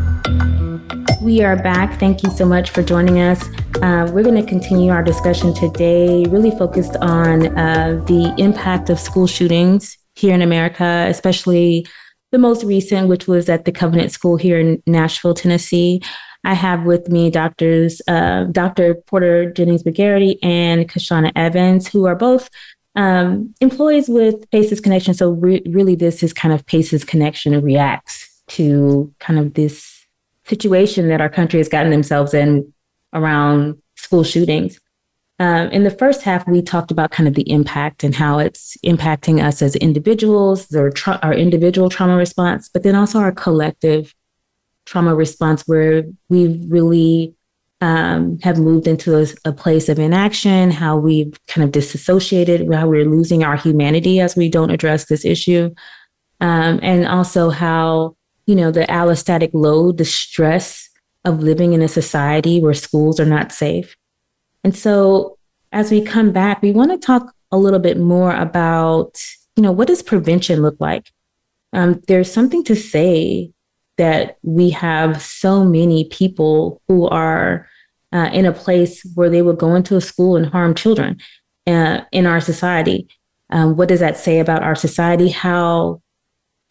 [1.24, 1.98] We are back.
[1.98, 3.42] Thank you so much for joining us.
[3.76, 9.00] Uh, we're going to continue our discussion today, really focused on uh, the impact of
[9.00, 11.86] school shootings here in America, especially
[12.30, 16.02] the most recent, which was at the Covenant School here in Nashville, Tennessee.
[16.44, 18.94] I have with me doctors, uh, Dr.
[18.94, 22.50] Porter Jennings McGarity and Kashana Evans, who are both
[22.96, 25.14] um, employees with PACEs Connection.
[25.14, 29.93] So, re- really, this is kind of PACEs Connection reacts to kind of this
[30.46, 32.72] situation that our country has gotten themselves in
[33.12, 34.78] around school shootings.
[35.40, 38.76] Um, in the first half, we talked about kind of the impact and how it's
[38.84, 44.14] impacting us as individuals, our, tra- our individual trauma response, but then also our collective
[44.84, 47.34] trauma response, where we really
[47.80, 52.86] um, have moved into a, a, place of inaction, how we've kind of disassociated, how
[52.86, 55.74] we're losing our humanity as we don't address this issue,
[56.40, 60.88] um, and also how you know, the allostatic load, the stress
[61.24, 63.96] of living in a society where schools are not safe.
[64.62, 65.38] And so
[65.72, 69.20] as we come back, we want to talk a little bit more about,
[69.56, 71.10] you know, what does prevention look like?
[71.72, 73.50] Um, there's something to say
[73.96, 77.68] that we have so many people who are
[78.12, 81.20] uh, in a place where they would go into a school and harm children
[81.66, 83.08] uh, in our society.
[83.50, 85.28] Um, what does that say about our society?
[85.28, 86.00] How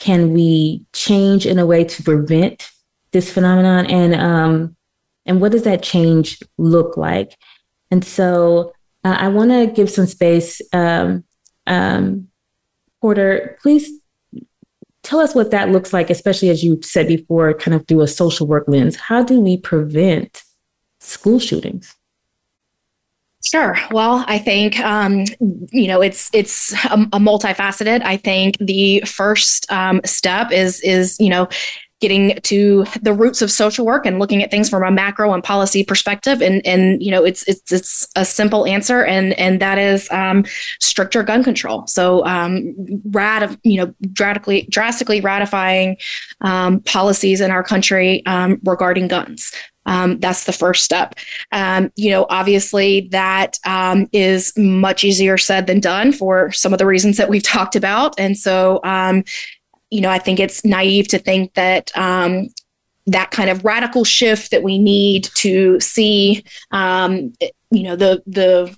[0.04, 2.70] can we change in a way to prevent
[3.12, 3.86] this phenomenon?
[3.86, 4.76] And um,
[5.26, 7.38] and what does that change look like?
[7.92, 11.24] And so uh, i want to give some space um,
[11.68, 12.28] um,
[13.02, 14.00] porter please
[15.04, 18.08] tell us what that looks like especially as you said before kind of through a
[18.08, 18.96] social work lens.
[18.96, 20.44] How do we prevent
[21.00, 21.96] school shootings
[23.44, 23.78] Sure.
[23.92, 25.26] Well, I think um,
[25.72, 28.02] you know it's it's a, a, multifaceted.
[28.02, 31.50] I think the first um, step is is you know
[32.00, 35.42] getting to the roots of social work and looking at things from a macro and
[35.44, 36.42] policy perspective.
[36.42, 40.46] And and you know it's it's it's a simple answer, and and that is um,
[40.80, 41.86] stricter gun control.
[41.88, 42.74] So um,
[43.12, 45.98] rad you know drastically drastically ratifying
[46.42, 49.52] um, policies in our country um, regarding guns.
[49.86, 51.16] Um, that's the first step.
[51.52, 56.80] Um, you know, obviously, that um, is much easier said than done for some of
[56.80, 58.16] the reasons that we've talked about.
[58.18, 59.24] And so, um,
[59.90, 62.50] you know, I think it's naive to think that um,
[63.08, 67.34] that kind of radical shift that we need to see, um,
[67.70, 68.76] you know, the the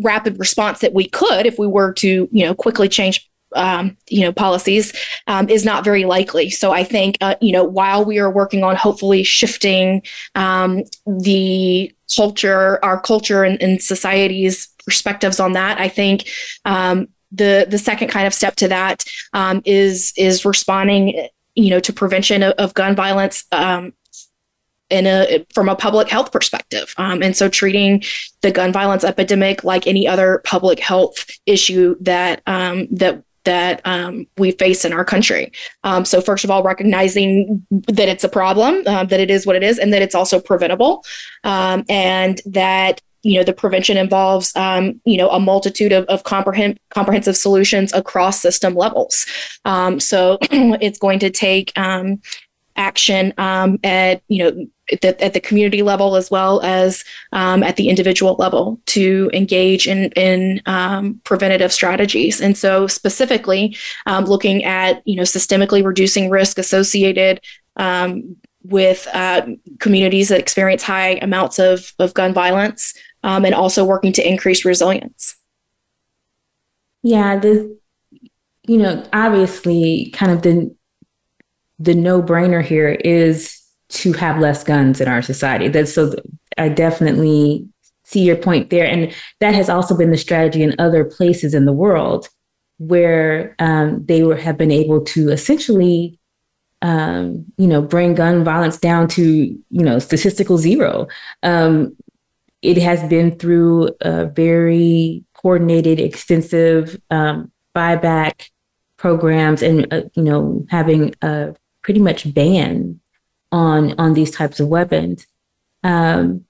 [0.00, 4.22] rapid response that we could if we were to, you know, quickly change um, you
[4.22, 4.92] know policies
[5.26, 6.50] um, is not very likely.
[6.50, 10.02] So I think uh, you know while we are working on hopefully shifting
[10.34, 16.28] um, the culture, our culture and, and, society's perspectives on that, I think
[16.64, 21.80] um, the the second kind of step to that um, is is responding you know
[21.80, 23.92] to prevention of, of gun violence um,
[24.90, 28.02] in a from a public health perspective um, and so treating
[28.40, 34.26] the gun violence epidemic like any other public health issue that um, that that um,
[34.36, 35.50] we face in our country.
[35.82, 39.56] Um, so, first of all, recognizing that it's a problem, uh, that it is what
[39.56, 41.02] it is, and that it's also preventable,
[41.44, 46.24] um, and that you know the prevention involves um, you know a multitude of, of
[46.24, 49.24] comprehensive solutions across system levels.
[49.64, 52.20] Um, so, it's going to take um,
[52.78, 57.76] action at you know at the, at the community level as well as um, at
[57.76, 62.40] the individual level to engage in, in um, preventative strategies.
[62.40, 63.76] And so specifically
[64.06, 67.40] um, looking at, you know, systemically reducing risk associated
[67.76, 69.46] um, with uh,
[69.78, 74.64] communities that experience high amounts of, of gun violence um, and also working to increase
[74.64, 75.36] resilience.
[77.02, 77.78] Yeah, the,
[78.66, 80.74] you know, obviously kind of the,
[81.78, 83.60] the no brainer here is
[83.90, 85.68] to have less guns in our society.
[85.68, 86.14] That's so
[86.56, 87.66] I definitely
[88.04, 88.86] see your point there.
[88.86, 92.28] And that has also been the strategy in other places in the world
[92.78, 96.18] where um, they were, have been able to essentially,
[96.80, 101.06] um, you know, bring gun violence down to, you know, statistical zero.
[101.42, 101.96] Um,
[102.62, 108.48] it has been through a very coordinated, extensive um, buyback
[108.96, 111.54] programs and, uh, you know, having a
[111.88, 113.00] pretty much ban
[113.50, 115.26] on on these types of weapons.
[115.82, 116.44] Um,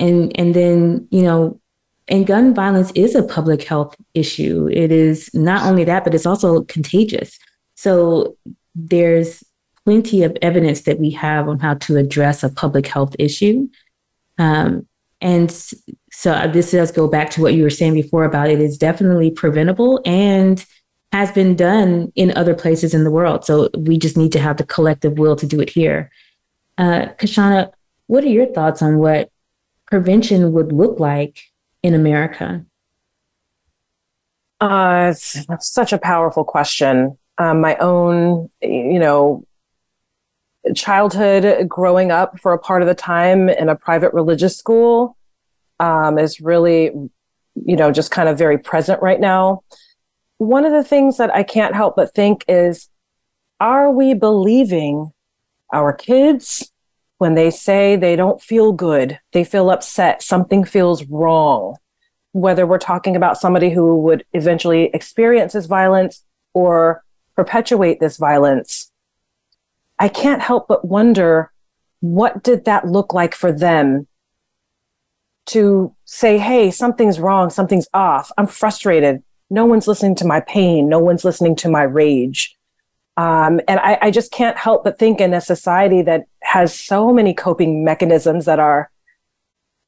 [0.00, 1.60] and and then you know,
[2.08, 4.68] and gun violence is a public health issue.
[4.72, 7.38] It is not only that, but it's also contagious.
[7.76, 8.36] So
[8.74, 9.44] there's
[9.84, 13.68] plenty of evidence that we have on how to address a public health issue.
[14.38, 14.88] Um,
[15.20, 15.52] and
[16.10, 19.30] so this does go back to what you were saying before about it is definitely
[19.30, 20.66] preventable and
[21.14, 23.44] has been done in other places in the world.
[23.44, 26.10] So we just need to have the collective will to do it here.
[26.76, 27.70] Uh, Kashana,
[28.08, 29.30] what are your thoughts on what
[29.86, 31.38] prevention would look like
[31.84, 32.66] in America?
[34.60, 37.16] Uh, it's such a powerful question.
[37.38, 39.46] Um, my own, you know,
[40.74, 45.16] childhood growing up for a part of the time in a private religious school
[45.78, 46.86] um, is really,
[47.54, 49.62] you know, just kind of very present right now.
[50.38, 52.88] One of the things that I can't help but think is
[53.60, 55.12] are we believing
[55.72, 56.70] our kids
[57.18, 61.76] when they say they don't feel good, they feel upset, something feels wrong,
[62.32, 67.02] whether we're talking about somebody who would eventually experience this violence or
[67.36, 68.90] perpetuate this violence.
[69.98, 71.52] I can't help but wonder
[72.00, 74.06] what did that look like for them
[75.46, 79.22] to say, hey, something's wrong, something's off, I'm frustrated.
[79.50, 82.56] No one's listening to my pain, no one's listening to my rage.
[83.16, 87.12] Um, and I, I just can't help but think in a society that has so
[87.12, 88.90] many coping mechanisms that are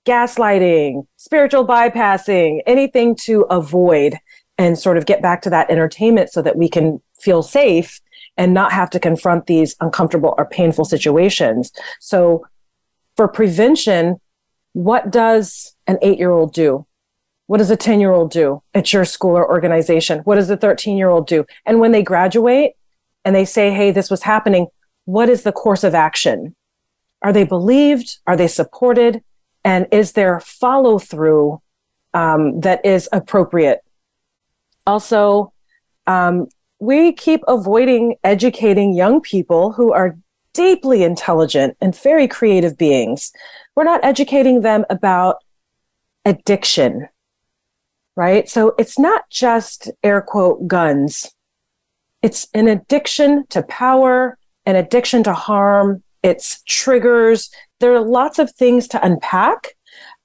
[0.06, 4.18] gaslighting, spiritual bypassing, anything to avoid
[4.58, 8.00] and sort of get back to that entertainment so that we can feel safe
[8.36, 11.72] and not have to confront these uncomfortable or painful situations.
[12.00, 12.46] So
[13.16, 14.20] for prevention,
[14.72, 16.86] what does an eight year old do?
[17.46, 20.20] What does a 10 year old do at your school or organization?
[20.20, 21.44] What does a 13 year old do?
[21.64, 22.72] And when they graduate,
[23.26, 24.68] and they say, hey, this was happening,
[25.04, 26.54] what is the course of action?
[27.22, 28.18] Are they believed?
[28.26, 29.22] Are they supported?
[29.64, 31.60] And is there follow through
[32.14, 33.80] um, that is appropriate?
[34.86, 35.52] Also,
[36.06, 36.46] um,
[36.78, 40.16] we keep avoiding educating young people who are
[40.52, 43.32] deeply intelligent and very creative beings.
[43.74, 45.42] We're not educating them about
[46.24, 47.08] addiction,
[48.16, 48.48] right?
[48.48, 51.32] So it's not just air quote guns
[52.26, 56.02] it's an addiction to power, an addiction to harm.
[56.24, 57.50] It's triggers.
[57.78, 59.76] There are lots of things to unpack.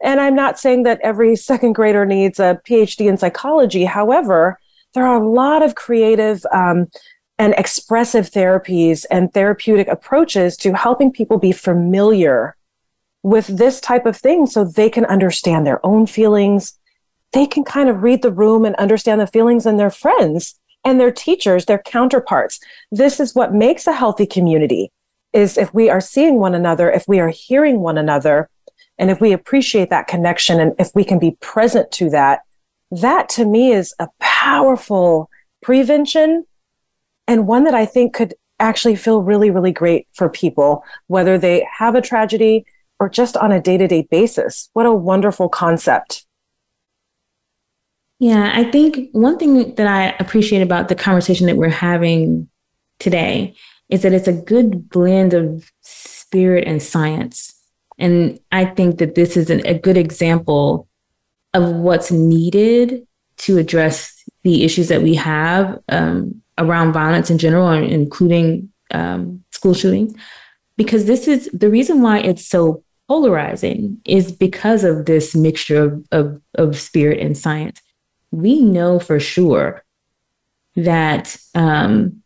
[0.01, 3.85] And I'm not saying that every second grader needs a PhD in psychology.
[3.85, 4.57] However,
[4.95, 6.87] there are a lot of creative um,
[7.37, 12.55] and expressive therapies and therapeutic approaches to helping people be familiar
[13.21, 16.79] with this type of thing so they can understand their own feelings.
[17.33, 20.99] They can kind of read the room and understand the feelings in their friends and
[20.99, 22.59] their teachers, their counterparts.
[22.91, 24.91] This is what makes a healthy community
[25.33, 28.49] is if we are seeing one another, if we are hearing one another,
[28.97, 32.41] and if we appreciate that connection and if we can be present to that,
[32.91, 35.29] that to me is a powerful
[35.61, 36.45] prevention
[37.27, 41.65] and one that I think could actually feel really, really great for people, whether they
[41.77, 42.65] have a tragedy
[42.99, 44.69] or just on a day to day basis.
[44.73, 46.25] What a wonderful concept.
[48.21, 52.47] Yeah, I think one thing that I appreciate about the conversation that we're having
[52.99, 53.55] today
[53.89, 57.51] is that it's a good blend of spirit and science.
[57.97, 60.87] And I think that this is an, a good example
[61.55, 63.07] of what's needed
[63.37, 69.73] to address the issues that we have um, around violence in general, including um, school
[69.73, 70.13] shootings.
[70.77, 76.05] Because this is the reason why it's so polarizing is because of this mixture of,
[76.11, 77.81] of, of spirit and science
[78.31, 79.83] we know for sure
[80.75, 82.21] that um,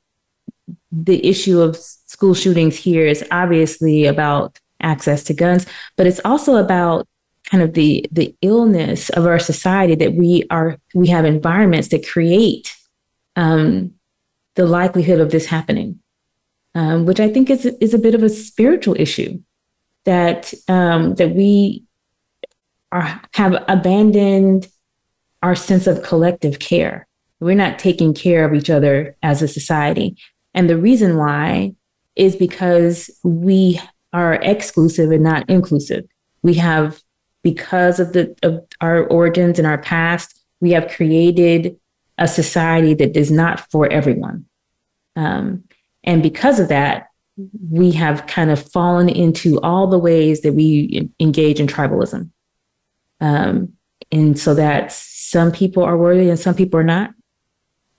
[0.91, 5.66] the issue of school shootings here is obviously about access to guns,
[5.97, 7.08] but it's also about
[7.49, 12.08] kind of the the illness of our society that we are we have environments that
[12.08, 12.76] create
[13.36, 13.93] um,
[14.56, 15.99] the likelihood of this happening,
[16.76, 19.41] um, which I think is is a bit of a spiritual issue
[20.06, 21.84] that um, that we
[22.91, 24.68] are have abandoned
[25.45, 27.07] our sense of collective care.
[27.39, 30.17] We're not taking care of each other as a society.
[30.55, 31.75] And the reason why
[32.15, 33.79] is because we
[34.11, 36.03] are exclusive and not inclusive.
[36.41, 36.99] We have,
[37.43, 41.77] because of the of our origins and our past, we have created
[42.17, 44.45] a society that is not for everyone.
[45.15, 45.65] Um,
[46.03, 47.09] and because of that,
[47.69, 52.31] we have kind of fallen into all the ways that we engage in tribalism.
[53.21, 53.73] Um,
[54.11, 57.13] and so that's some people are worthy and some people are not.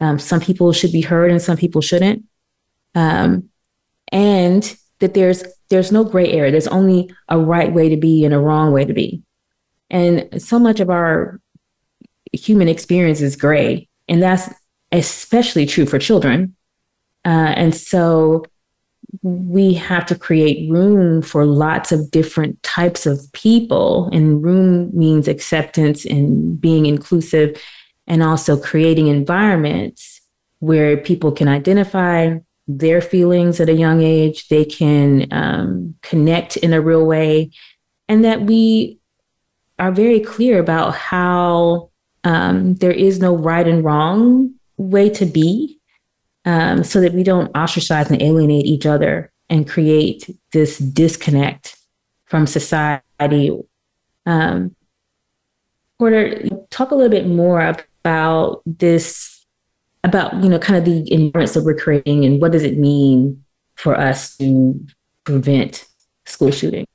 [0.01, 2.25] Um, some people should be heard and some people shouldn't.
[2.95, 3.51] Um,
[4.11, 6.51] and that there's there's no gray area.
[6.51, 9.21] There's only a right way to be and a wrong way to be.
[9.91, 11.39] And so much of our
[12.33, 14.49] human experience is gray, and that's
[14.91, 16.57] especially true for children.
[17.27, 18.47] Uh, and so
[19.23, 24.09] we have to create room for lots of different types of people.
[24.13, 27.61] And room means acceptance and being inclusive,
[28.07, 30.21] and also creating environments
[30.61, 32.37] where people can identify
[32.69, 37.51] their feelings at a young age, they can um, connect in a real way,
[38.09, 38.99] and that we
[39.79, 41.91] are very clear about how
[42.25, 45.76] um, there is no right and wrong way to be
[46.47, 51.77] um, so that we don't ostracize and alienate each other and create this disconnect
[52.25, 53.51] from society.
[54.25, 54.75] Um,
[55.99, 59.45] Porter, talk a little bit more about this,
[60.05, 63.45] about you know, kind of the environments that we're creating, and what does it mean
[63.75, 64.87] for us to
[65.25, 65.87] prevent
[66.27, 66.87] school shootings.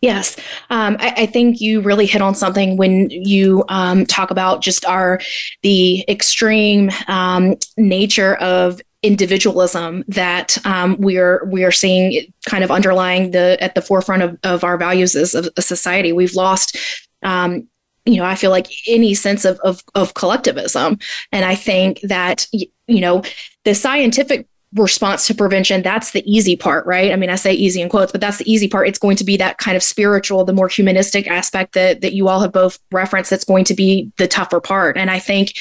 [0.00, 0.36] Yes,
[0.70, 4.84] um, I, I, think you really hit on something when you um, talk about just
[4.84, 5.20] our
[5.62, 12.70] the extreme um, nature of individualism that um, we are we are seeing kind of
[12.70, 16.12] underlying the at the forefront of, of our values as a, a society.
[16.12, 16.76] We've lost
[17.24, 17.66] um,
[18.08, 20.98] you know, I feel like any sense of, of, of collectivism.
[21.30, 23.22] And I think that, you know,
[23.64, 27.12] the scientific response to prevention that's the easy part right?
[27.12, 28.88] I mean i say easy in quotes but that's the easy part.
[28.88, 32.28] It's going to be that kind of spiritual the more humanistic aspect that that you
[32.28, 34.96] all have both referenced that's going to be the tougher part.
[34.96, 35.54] And i think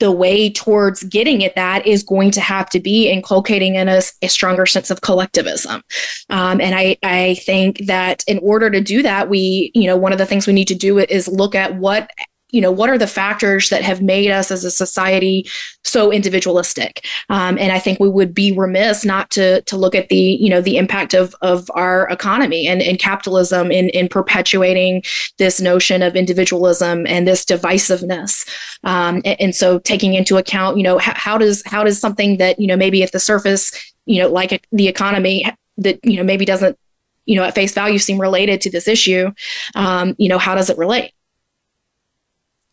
[0.00, 4.14] the way towards getting at that is going to have to be inculcating in us
[4.22, 5.82] a stronger sense of collectivism.
[6.30, 10.12] Um, and I, I think that in order to do that, we, you know, one
[10.12, 12.10] of the things we need to do is look at what
[12.50, 15.48] you know what are the factors that have made us as a society
[15.84, 17.04] so individualistic?
[17.28, 20.50] Um, and i think we would be remiss not to to look at the you
[20.50, 25.02] know the impact of of our economy and, and capitalism in in perpetuating
[25.38, 28.48] this notion of individualism and this divisiveness.
[28.84, 32.36] Um, and, and, so taking into account you know how, how does how does something
[32.36, 33.72] that you know maybe at the surface
[34.06, 35.44] you know like the economy
[35.76, 36.78] that you know maybe doesn't
[37.26, 39.30] you know at face value seem related to this issue
[39.74, 41.12] um, you know how does it relate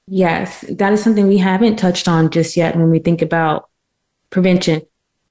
[0.08, 3.70] Yes, that is something we haven't touched on just yet when we think about
[4.30, 4.82] prevention.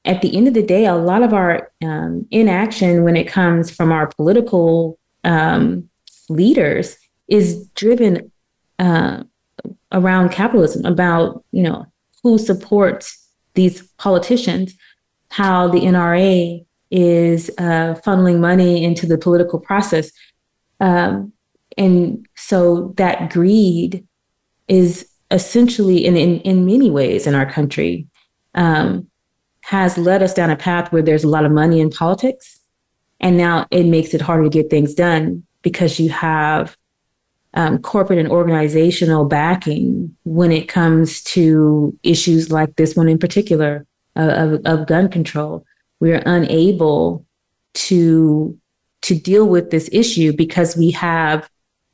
[0.05, 3.71] At the end of the day, a lot of our um, inaction when it comes
[3.71, 5.89] from our political um,
[6.29, 6.97] leaders
[7.29, 8.33] is driven
[8.79, 9.23] uh,
[9.93, 11.87] around capitalism, about you know
[12.23, 14.75] who supports these politicians,
[15.31, 20.11] how the NRA is uh, funneling money into the political process,
[20.81, 21.33] um,
[21.79, 24.05] and so that greed
[24.69, 28.07] is essentially, in, in, in many ways in our country,
[28.55, 29.09] um,
[29.63, 32.61] has led us down a path where there's a lot of money in politics.
[33.21, 36.77] And now it makes it harder to get things done because you have
[37.55, 43.87] um, corporate and organizational backing when it comes to issues like this one in particular
[44.17, 45.65] of, of gun control.
[46.01, 47.25] We are unable
[47.75, 48.59] to
[49.03, 51.49] to deal with this issue because we have,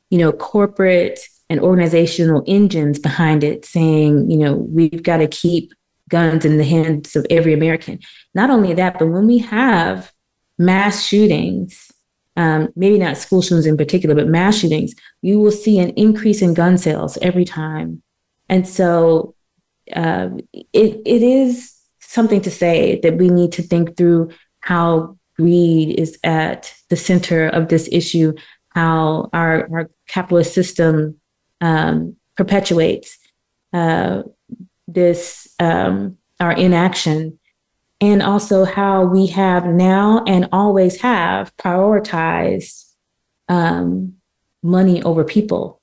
[0.09, 1.19] you know, corporate
[1.51, 5.73] and organizational engines behind it saying, you know, we've got to keep
[6.07, 7.99] guns in the hands of every American.
[8.33, 10.13] Not only that, but when we have
[10.57, 11.91] mass shootings,
[12.37, 16.41] um, maybe not school shootings in particular, but mass shootings, you will see an increase
[16.41, 18.01] in gun sales every time.
[18.47, 19.35] And so
[19.93, 24.29] uh, it, it is something to say that we need to think through
[24.61, 28.31] how greed is at the center of this issue,
[28.69, 31.17] how our, our capitalist system
[31.61, 33.17] um, perpetuates
[33.73, 34.23] uh,
[34.87, 37.39] this, um, our inaction
[38.01, 42.91] and also how we have now and always have prioritized
[43.47, 44.15] um,
[44.63, 45.79] money over people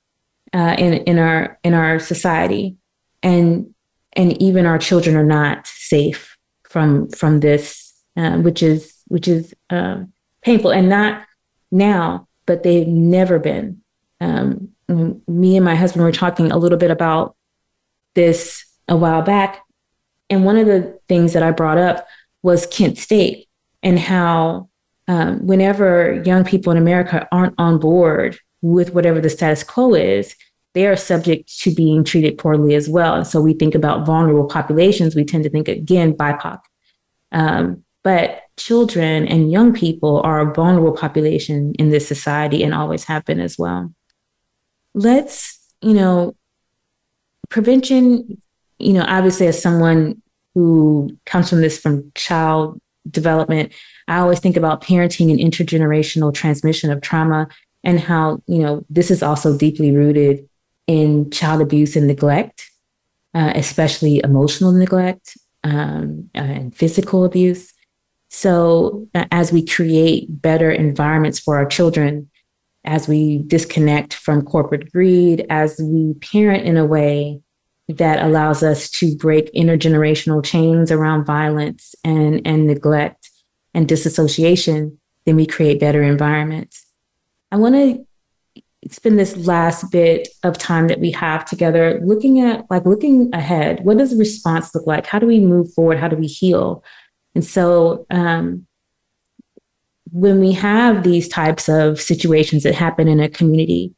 [0.53, 2.75] uh, in in our in our society,
[3.23, 3.73] and
[4.13, 9.53] and even our children are not safe from from this, uh, which is which is
[9.69, 10.03] uh,
[10.41, 11.23] painful, and not
[11.71, 13.81] now, but they've never been.
[14.89, 17.35] Me and my husband were talking a little bit about
[18.15, 19.61] this a while back,
[20.29, 22.07] and one of the things that I brought up
[22.41, 23.47] was Kent State
[23.83, 24.69] and how
[25.07, 30.35] um, whenever young people in America aren't on board with whatever the status quo is,
[30.73, 33.15] they are subject to being treated poorly as well.
[33.15, 36.59] And so we think about vulnerable populations, we tend to think again BIPOC.
[37.31, 43.03] Um, but children and young people are a vulnerable population in this society and always
[43.05, 43.93] have been as well.
[44.93, 46.35] Let's, you know,
[47.49, 48.41] prevention
[48.79, 50.21] you know, obviously as someone
[50.55, 53.73] who comes from this from child development,
[54.07, 57.47] I always think about parenting and intergenerational transmission of trauma
[57.83, 60.47] and how, you know, this is also deeply rooted
[60.87, 62.69] in child abuse and neglect,
[63.33, 67.73] uh, especially emotional neglect um, and physical abuse.
[68.31, 72.29] So, uh, as we create better environments for our children,
[72.85, 77.41] as we disconnect from corporate greed, as we parent in a way
[77.87, 83.29] that allows us to break intergenerational chains around violence and, and neglect
[83.73, 86.85] and disassociation, then we create better environments.
[87.51, 88.05] I want to
[88.89, 93.83] spend this last bit of time that we have together looking at like looking ahead.
[93.83, 95.05] What does the response look like?
[95.05, 95.97] How do we move forward?
[95.97, 96.83] How do we heal?
[97.35, 98.65] And so um,
[100.11, 103.93] when we have these types of situations that happen in a community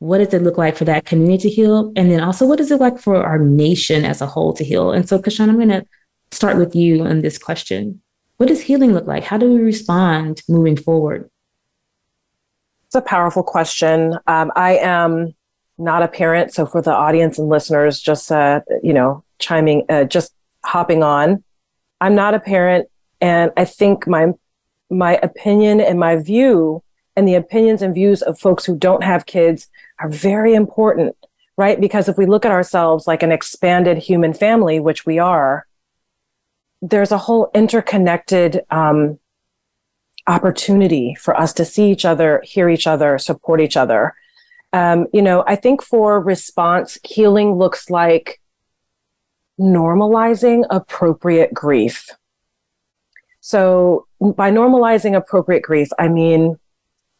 [0.00, 1.92] what does it look like for that community to heal?
[1.94, 4.90] And then also, what does it like for our nation as a whole to heal?
[4.90, 5.84] And so, Kashan, I'm going to
[6.32, 8.00] start with you on this question.
[8.38, 9.24] What does healing look like?
[9.24, 11.30] How do we respond moving forward?
[12.86, 14.14] It's a powerful question.
[14.26, 15.34] Um, I am
[15.76, 20.04] not a parent, so for the audience and listeners, just uh, you know, chiming, uh,
[20.04, 20.32] just
[20.64, 21.44] hopping on.
[22.00, 22.88] I'm not a parent,
[23.20, 24.32] and I think my
[24.90, 26.82] my opinion and my view
[27.16, 29.68] and the opinions and views of folks who don't have kids
[29.98, 31.16] are very important,
[31.56, 31.80] right?
[31.80, 35.66] Because if we look at ourselves like an expanded human family, which we are,
[36.82, 39.18] there's a whole interconnected um,
[40.26, 44.14] opportunity for us to see each other, hear each other, support each other.
[44.72, 48.40] Um, you know, I think for response, healing looks like
[49.58, 52.08] normalizing appropriate grief.
[53.50, 56.56] So, by normalizing appropriate grief, I mean,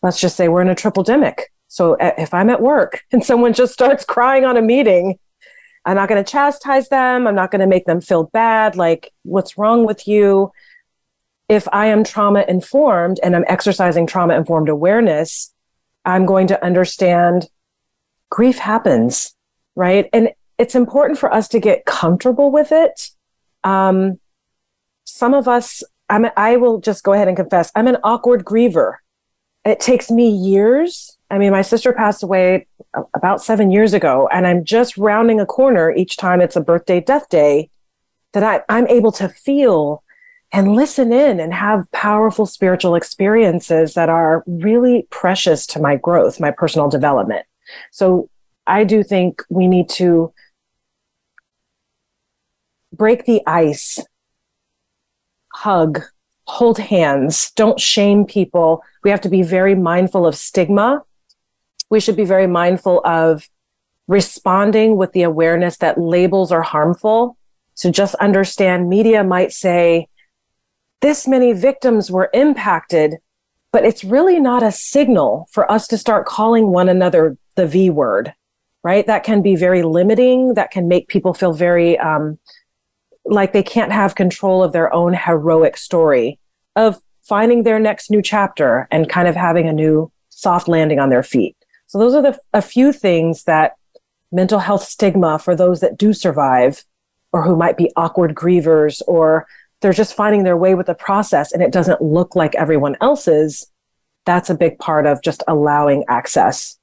[0.01, 1.41] let's just say we're in a triple demic.
[1.67, 5.19] So if I'm at work and someone just starts crying on a meeting,
[5.85, 7.27] I'm not going to chastise them.
[7.27, 8.77] I'm not going to make them feel bad.
[8.77, 10.53] Like, what's wrong with you?
[11.49, 15.53] If I am trauma informed and I'm exercising trauma informed awareness,
[16.05, 17.49] I'm going to understand
[18.31, 19.35] grief happens,
[19.75, 20.09] right?
[20.13, 23.11] And it's important for us to get comfortable with it.
[23.65, 24.21] Um,
[25.05, 28.97] some of us, I'm, I will just go ahead and confess, I'm an awkward griever.
[29.65, 32.67] It takes me years I mean, my sister passed away
[33.15, 37.01] about seven years ago, and I'm just rounding a corner each time it's a birthday,
[37.01, 37.71] death day,
[38.33, 40.03] that I, I'm able to feel
[40.53, 46.41] and listen in and have powerful spiritual experiences that are really precious to my growth,
[46.41, 47.47] my personal development.
[47.93, 48.29] So
[48.67, 50.33] I do think we need to
[52.93, 54.01] break the ice,
[55.53, 56.03] hug,
[56.47, 58.83] hold hands, don't shame people.
[59.05, 61.03] We have to be very mindful of stigma
[61.91, 63.49] we should be very mindful of
[64.07, 67.37] responding with the awareness that labels are harmful.
[67.75, 70.09] So just understand media might say
[71.01, 73.17] this many victims were impacted,
[73.73, 77.91] but it's really not a signal for us to start calling one another the V
[77.91, 78.33] word,
[78.83, 79.07] right?
[79.07, 80.55] That can be very limiting.
[80.55, 82.39] That can make people feel very um,
[83.25, 86.39] like they can't have control of their own heroic story
[86.77, 91.11] of finding their next new chapter and kind of having a new soft landing on
[91.11, 91.57] their feet.
[91.87, 93.75] So those are the a few things that
[94.33, 96.85] mental health stigma for those that do survive
[97.33, 99.47] or who might be awkward grievers or
[99.81, 103.71] they're just finding their way with the process and it doesn't look like everyone else's.
[104.27, 106.79] That's a big part of just allowing access.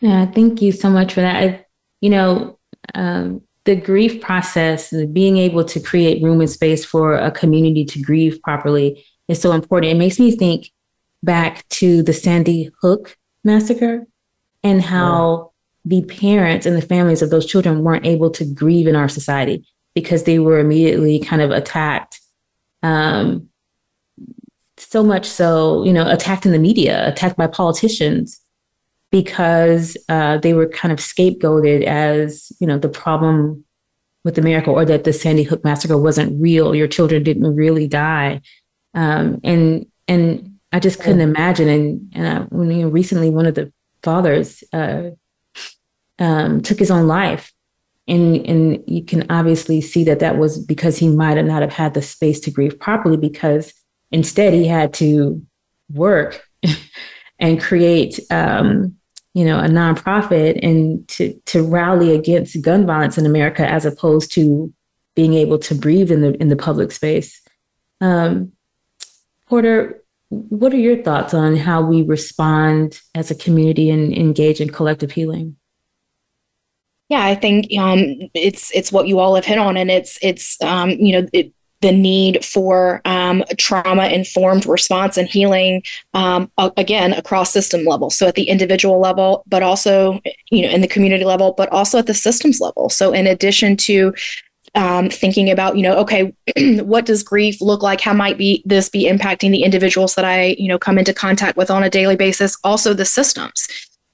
[0.00, 1.36] Yeah, thank you so much for that.
[1.36, 1.63] I,
[2.00, 2.58] you know,
[2.94, 8.00] um, the grief process, being able to create room and space for a community to
[8.00, 9.92] grieve properly is so important.
[9.92, 10.70] It makes me think
[11.22, 14.06] back to the Sandy Hook massacre
[14.62, 15.52] and how
[15.84, 16.00] yeah.
[16.00, 19.66] the parents and the families of those children weren't able to grieve in our society
[19.94, 22.20] because they were immediately kind of attacked.
[22.82, 23.48] Um,
[24.76, 28.43] so much so, you know, attacked in the media, attacked by politicians
[29.14, 33.64] because uh, they were kind of scapegoated as you know the problem
[34.24, 36.74] with America, or that the Sandy Hook massacre wasn't real.
[36.74, 38.40] Your children didn't really die,
[38.92, 41.68] um, and and I just couldn't imagine.
[41.68, 45.10] And and I, when you know, recently, one of the fathers uh,
[46.18, 47.52] um, took his own life,
[48.08, 51.72] and and you can obviously see that that was because he might have not have
[51.72, 53.72] had the space to grieve properly because
[54.10, 55.40] instead he had to
[55.88, 56.44] work
[57.38, 58.96] and create um,
[59.34, 64.32] you know, a nonprofit and to to rally against gun violence in America as opposed
[64.32, 64.72] to
[65.16, 67.42] being able to breathe in the in the public space.
[68.00, 68.52] Um,
[69.46, 74.70] Porter, what are your thoughts on how we respond as a community and engage in
[74.70, 75.56] collective healing?
[77.08, 80.60] Yeah, I think um, it's it's what you all have hit on, and it's it's
[80.62, 81.52] um, you know it,
[81.84, 85.82] the need for um, trauma informed response and healing
[86.14, 88.08] um, again across system level.
[88.08, 90.18] So at the individual level but also
[90.50, 92.88] you know in the community level but also at the systems level.
[92.88, 94.14] So in addition to
[94.74, 96.34] um, thinking about you know okay
[96.80, 98.00] what does grief look like?
[98.00, 101.58] How might be this be impacting the individuals that i you know come into contact
[101.58, 102.56] with on a daily basis?
[102.64, 103.68] Also the systems.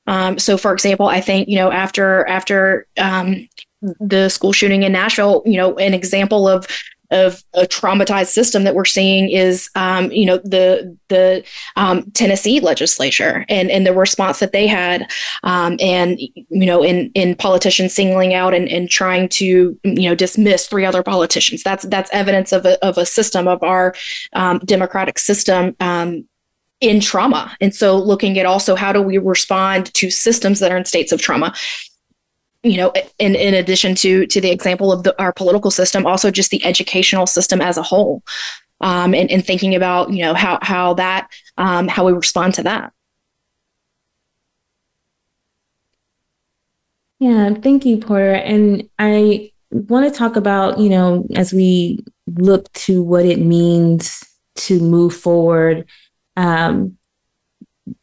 [0.08, 3.48] Um, so for example i think you know after after um,
[3.80, 6.66] the school shooting in nashville you know an example of
[7.10, 11.44] of a traumatized system that we're seeing is, um, you know, the the
[11.76, 15.10] um, Tennessee legislature and and the response that they had,
[15.42, 20.14] um, and you know, in in politicians singling out and, and trying to you know
[20.14, 21.62] dismiss three other politicians.
[21.62, 23.94] That's that's evidence of a of a system of our
[24.32, 26.24] um, democratic system um,
[26.80, 27.54] in trauma.
[27.60, 31.12] And so looking at also how do we respond to systems that are in states
[31.12, 31.54] of trauma
[32.62, 36.30] you know in in addition to to the example of the, our political system also
[36.30, 38.22] just the educational system as a whole.
[38.82, 42.62] Um, and, and thinking about you know how how that um, how we respond to
[42.62, 42.92] that.
[47.18, 48.32] Yeah thank you porter.
[48.32, 54.24] And i want to talk about you know as we look to what it means
[54.56, 55.86] to move forward
[56.36, 56.96] um,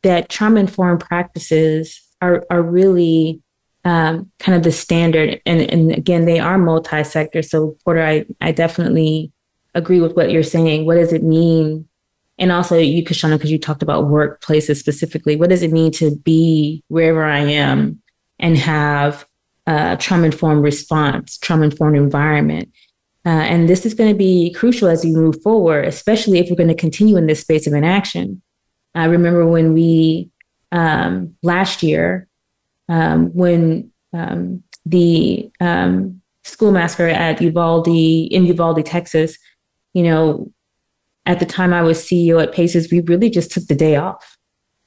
[0.04, 3.42] that trauma informed practices are are really
[3.86, 5.42] um, kind of the standard.
[5.46, 7.42] And, and again, they are multi-sector.
[7.42, 9.32] So Porter, I, I definitely
[9.74, 10.86] agree with what you're saying.
[10.86, 11.88] What does it mean?
[12.38, 15.36] And also you, Kashana, because you talked about workplaces specifically.
[15.36, 18.02] What does it mean to be wherever I am
[18.40, 19.26] and have
[19.66, 22.72] a trauma-informed response, trauma-informed environment?
[23.26, 26.56] Uh, and this is going to be crucial as we move forward, especially if we're
[26.56, 28.42] going to continue in this space of inaction.
[28.96, 30.30] I remember when we
[30.72, 32.28] um, last year
[32.90, 39.38] um, when um, the um, school massacre at Uvalde in Uvalde, Texas,
[39.94, 40.52] you know,
[41.26, 44.38] at the time I was CEO at PACEs, we really just took the day off.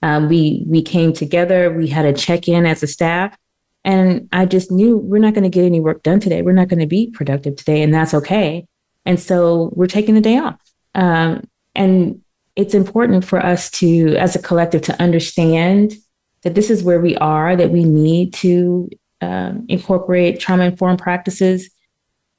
[0.03, 3.37] Um, we we came together, we had a check in as a staff,
[3.85, 6.41] and I just knew we're not going to get any work done today.
[6.41, 8.67] We're not going to be productive today, and that's okay.
[9.05, 10.57] And so we're taking the day off.
[10.95, 12.23] Um, and
[12.57, 15.95] it's important for us to, as a collective, to understand
[16.43, 18.88] that this is where we are, that we need to
[19.20, 21.70] um, incorporate trauma informed practices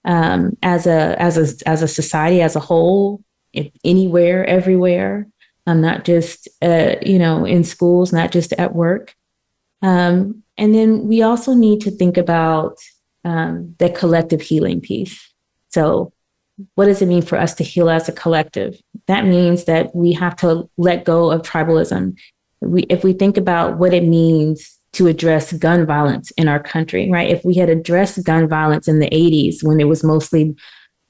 [0.06, 3.24] um, as a as a as a society as a whole,
[3.84, 5.28] anywhere, everywhere,
[5.68, 9.16] um, not just uh, you know in schools, not just at work.
[9.82, 12.78] Um, and then we also need to think about
[13.26, 15.34] um, the collective healing piece.
[15.70, 16.14] So,
[16.76, 18.80] what does it mean for us to heal as a collective?
[19.08, 22.16] That means that we have to let go of tribalism
[22.62, 27.10] we, if we think about what it means to address gun violence in our country,
[27.10, 27.30] right?
[27.30, 30.56] If we had addressed gun violence in the 80s when it was mostly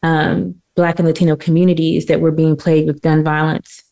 [0.04, 3.84] um, Black and Latino communities that were being plagued with gun violence,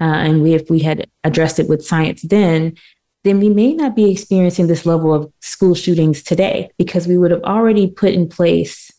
[0.00, 2.76] uh, and we, if we had addressed it with science then,
[3.24, 7.30] then we may not be experiencing this level of school shootings today because we would
[7.30, 8.92] have already put in place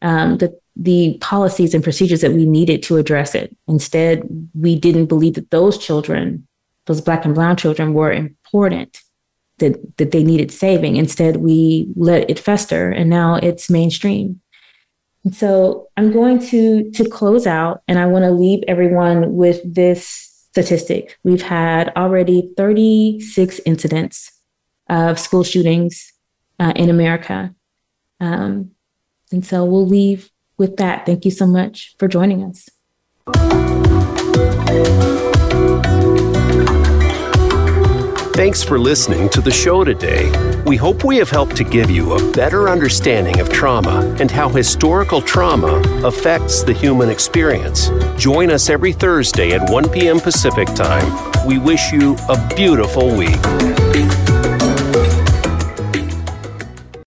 [0.00, 3.54] um, the the policies and procedures that we needed to address it.
[3.68, 4.22] Instead,
[4.54, 6.46] we didn't believe that those children,
[6.86, 9.00] those black and brown children, were important,
[9.58, 10.96] that, that they needed saving.
[10.96, 14.40] Instead, we let it fester and now it's mainstream.
[15.24, 19.60] And so I'm going to to close out and I want to leave everyone with
[19.64, 20.06] this
[20.50, 21.18] statistic.
[21.22, 24.32] We've had already 36 incidents
[24.90, 26.12] of school shootings
[26.58, 27.54] uh, in America.
[28.20, 28.72] Um,
[29.30, 31.06] and so we'll leave with that.
[31.06, 32.68] Thank you so much for joining us.
[38.34, 40.30] Thanks for listening to the show today.
[40.64, 44.48] We hope we have helped to give you a better understanding of trauma and how
[44.48, 47.90] historical trauma affects the human experience.
[48.16, 50.18] Join us every Thursday at 1 p.m.
[50.18, 51.46] Pacific Time.
[51.46, 53.38] We wish you a beautiful week.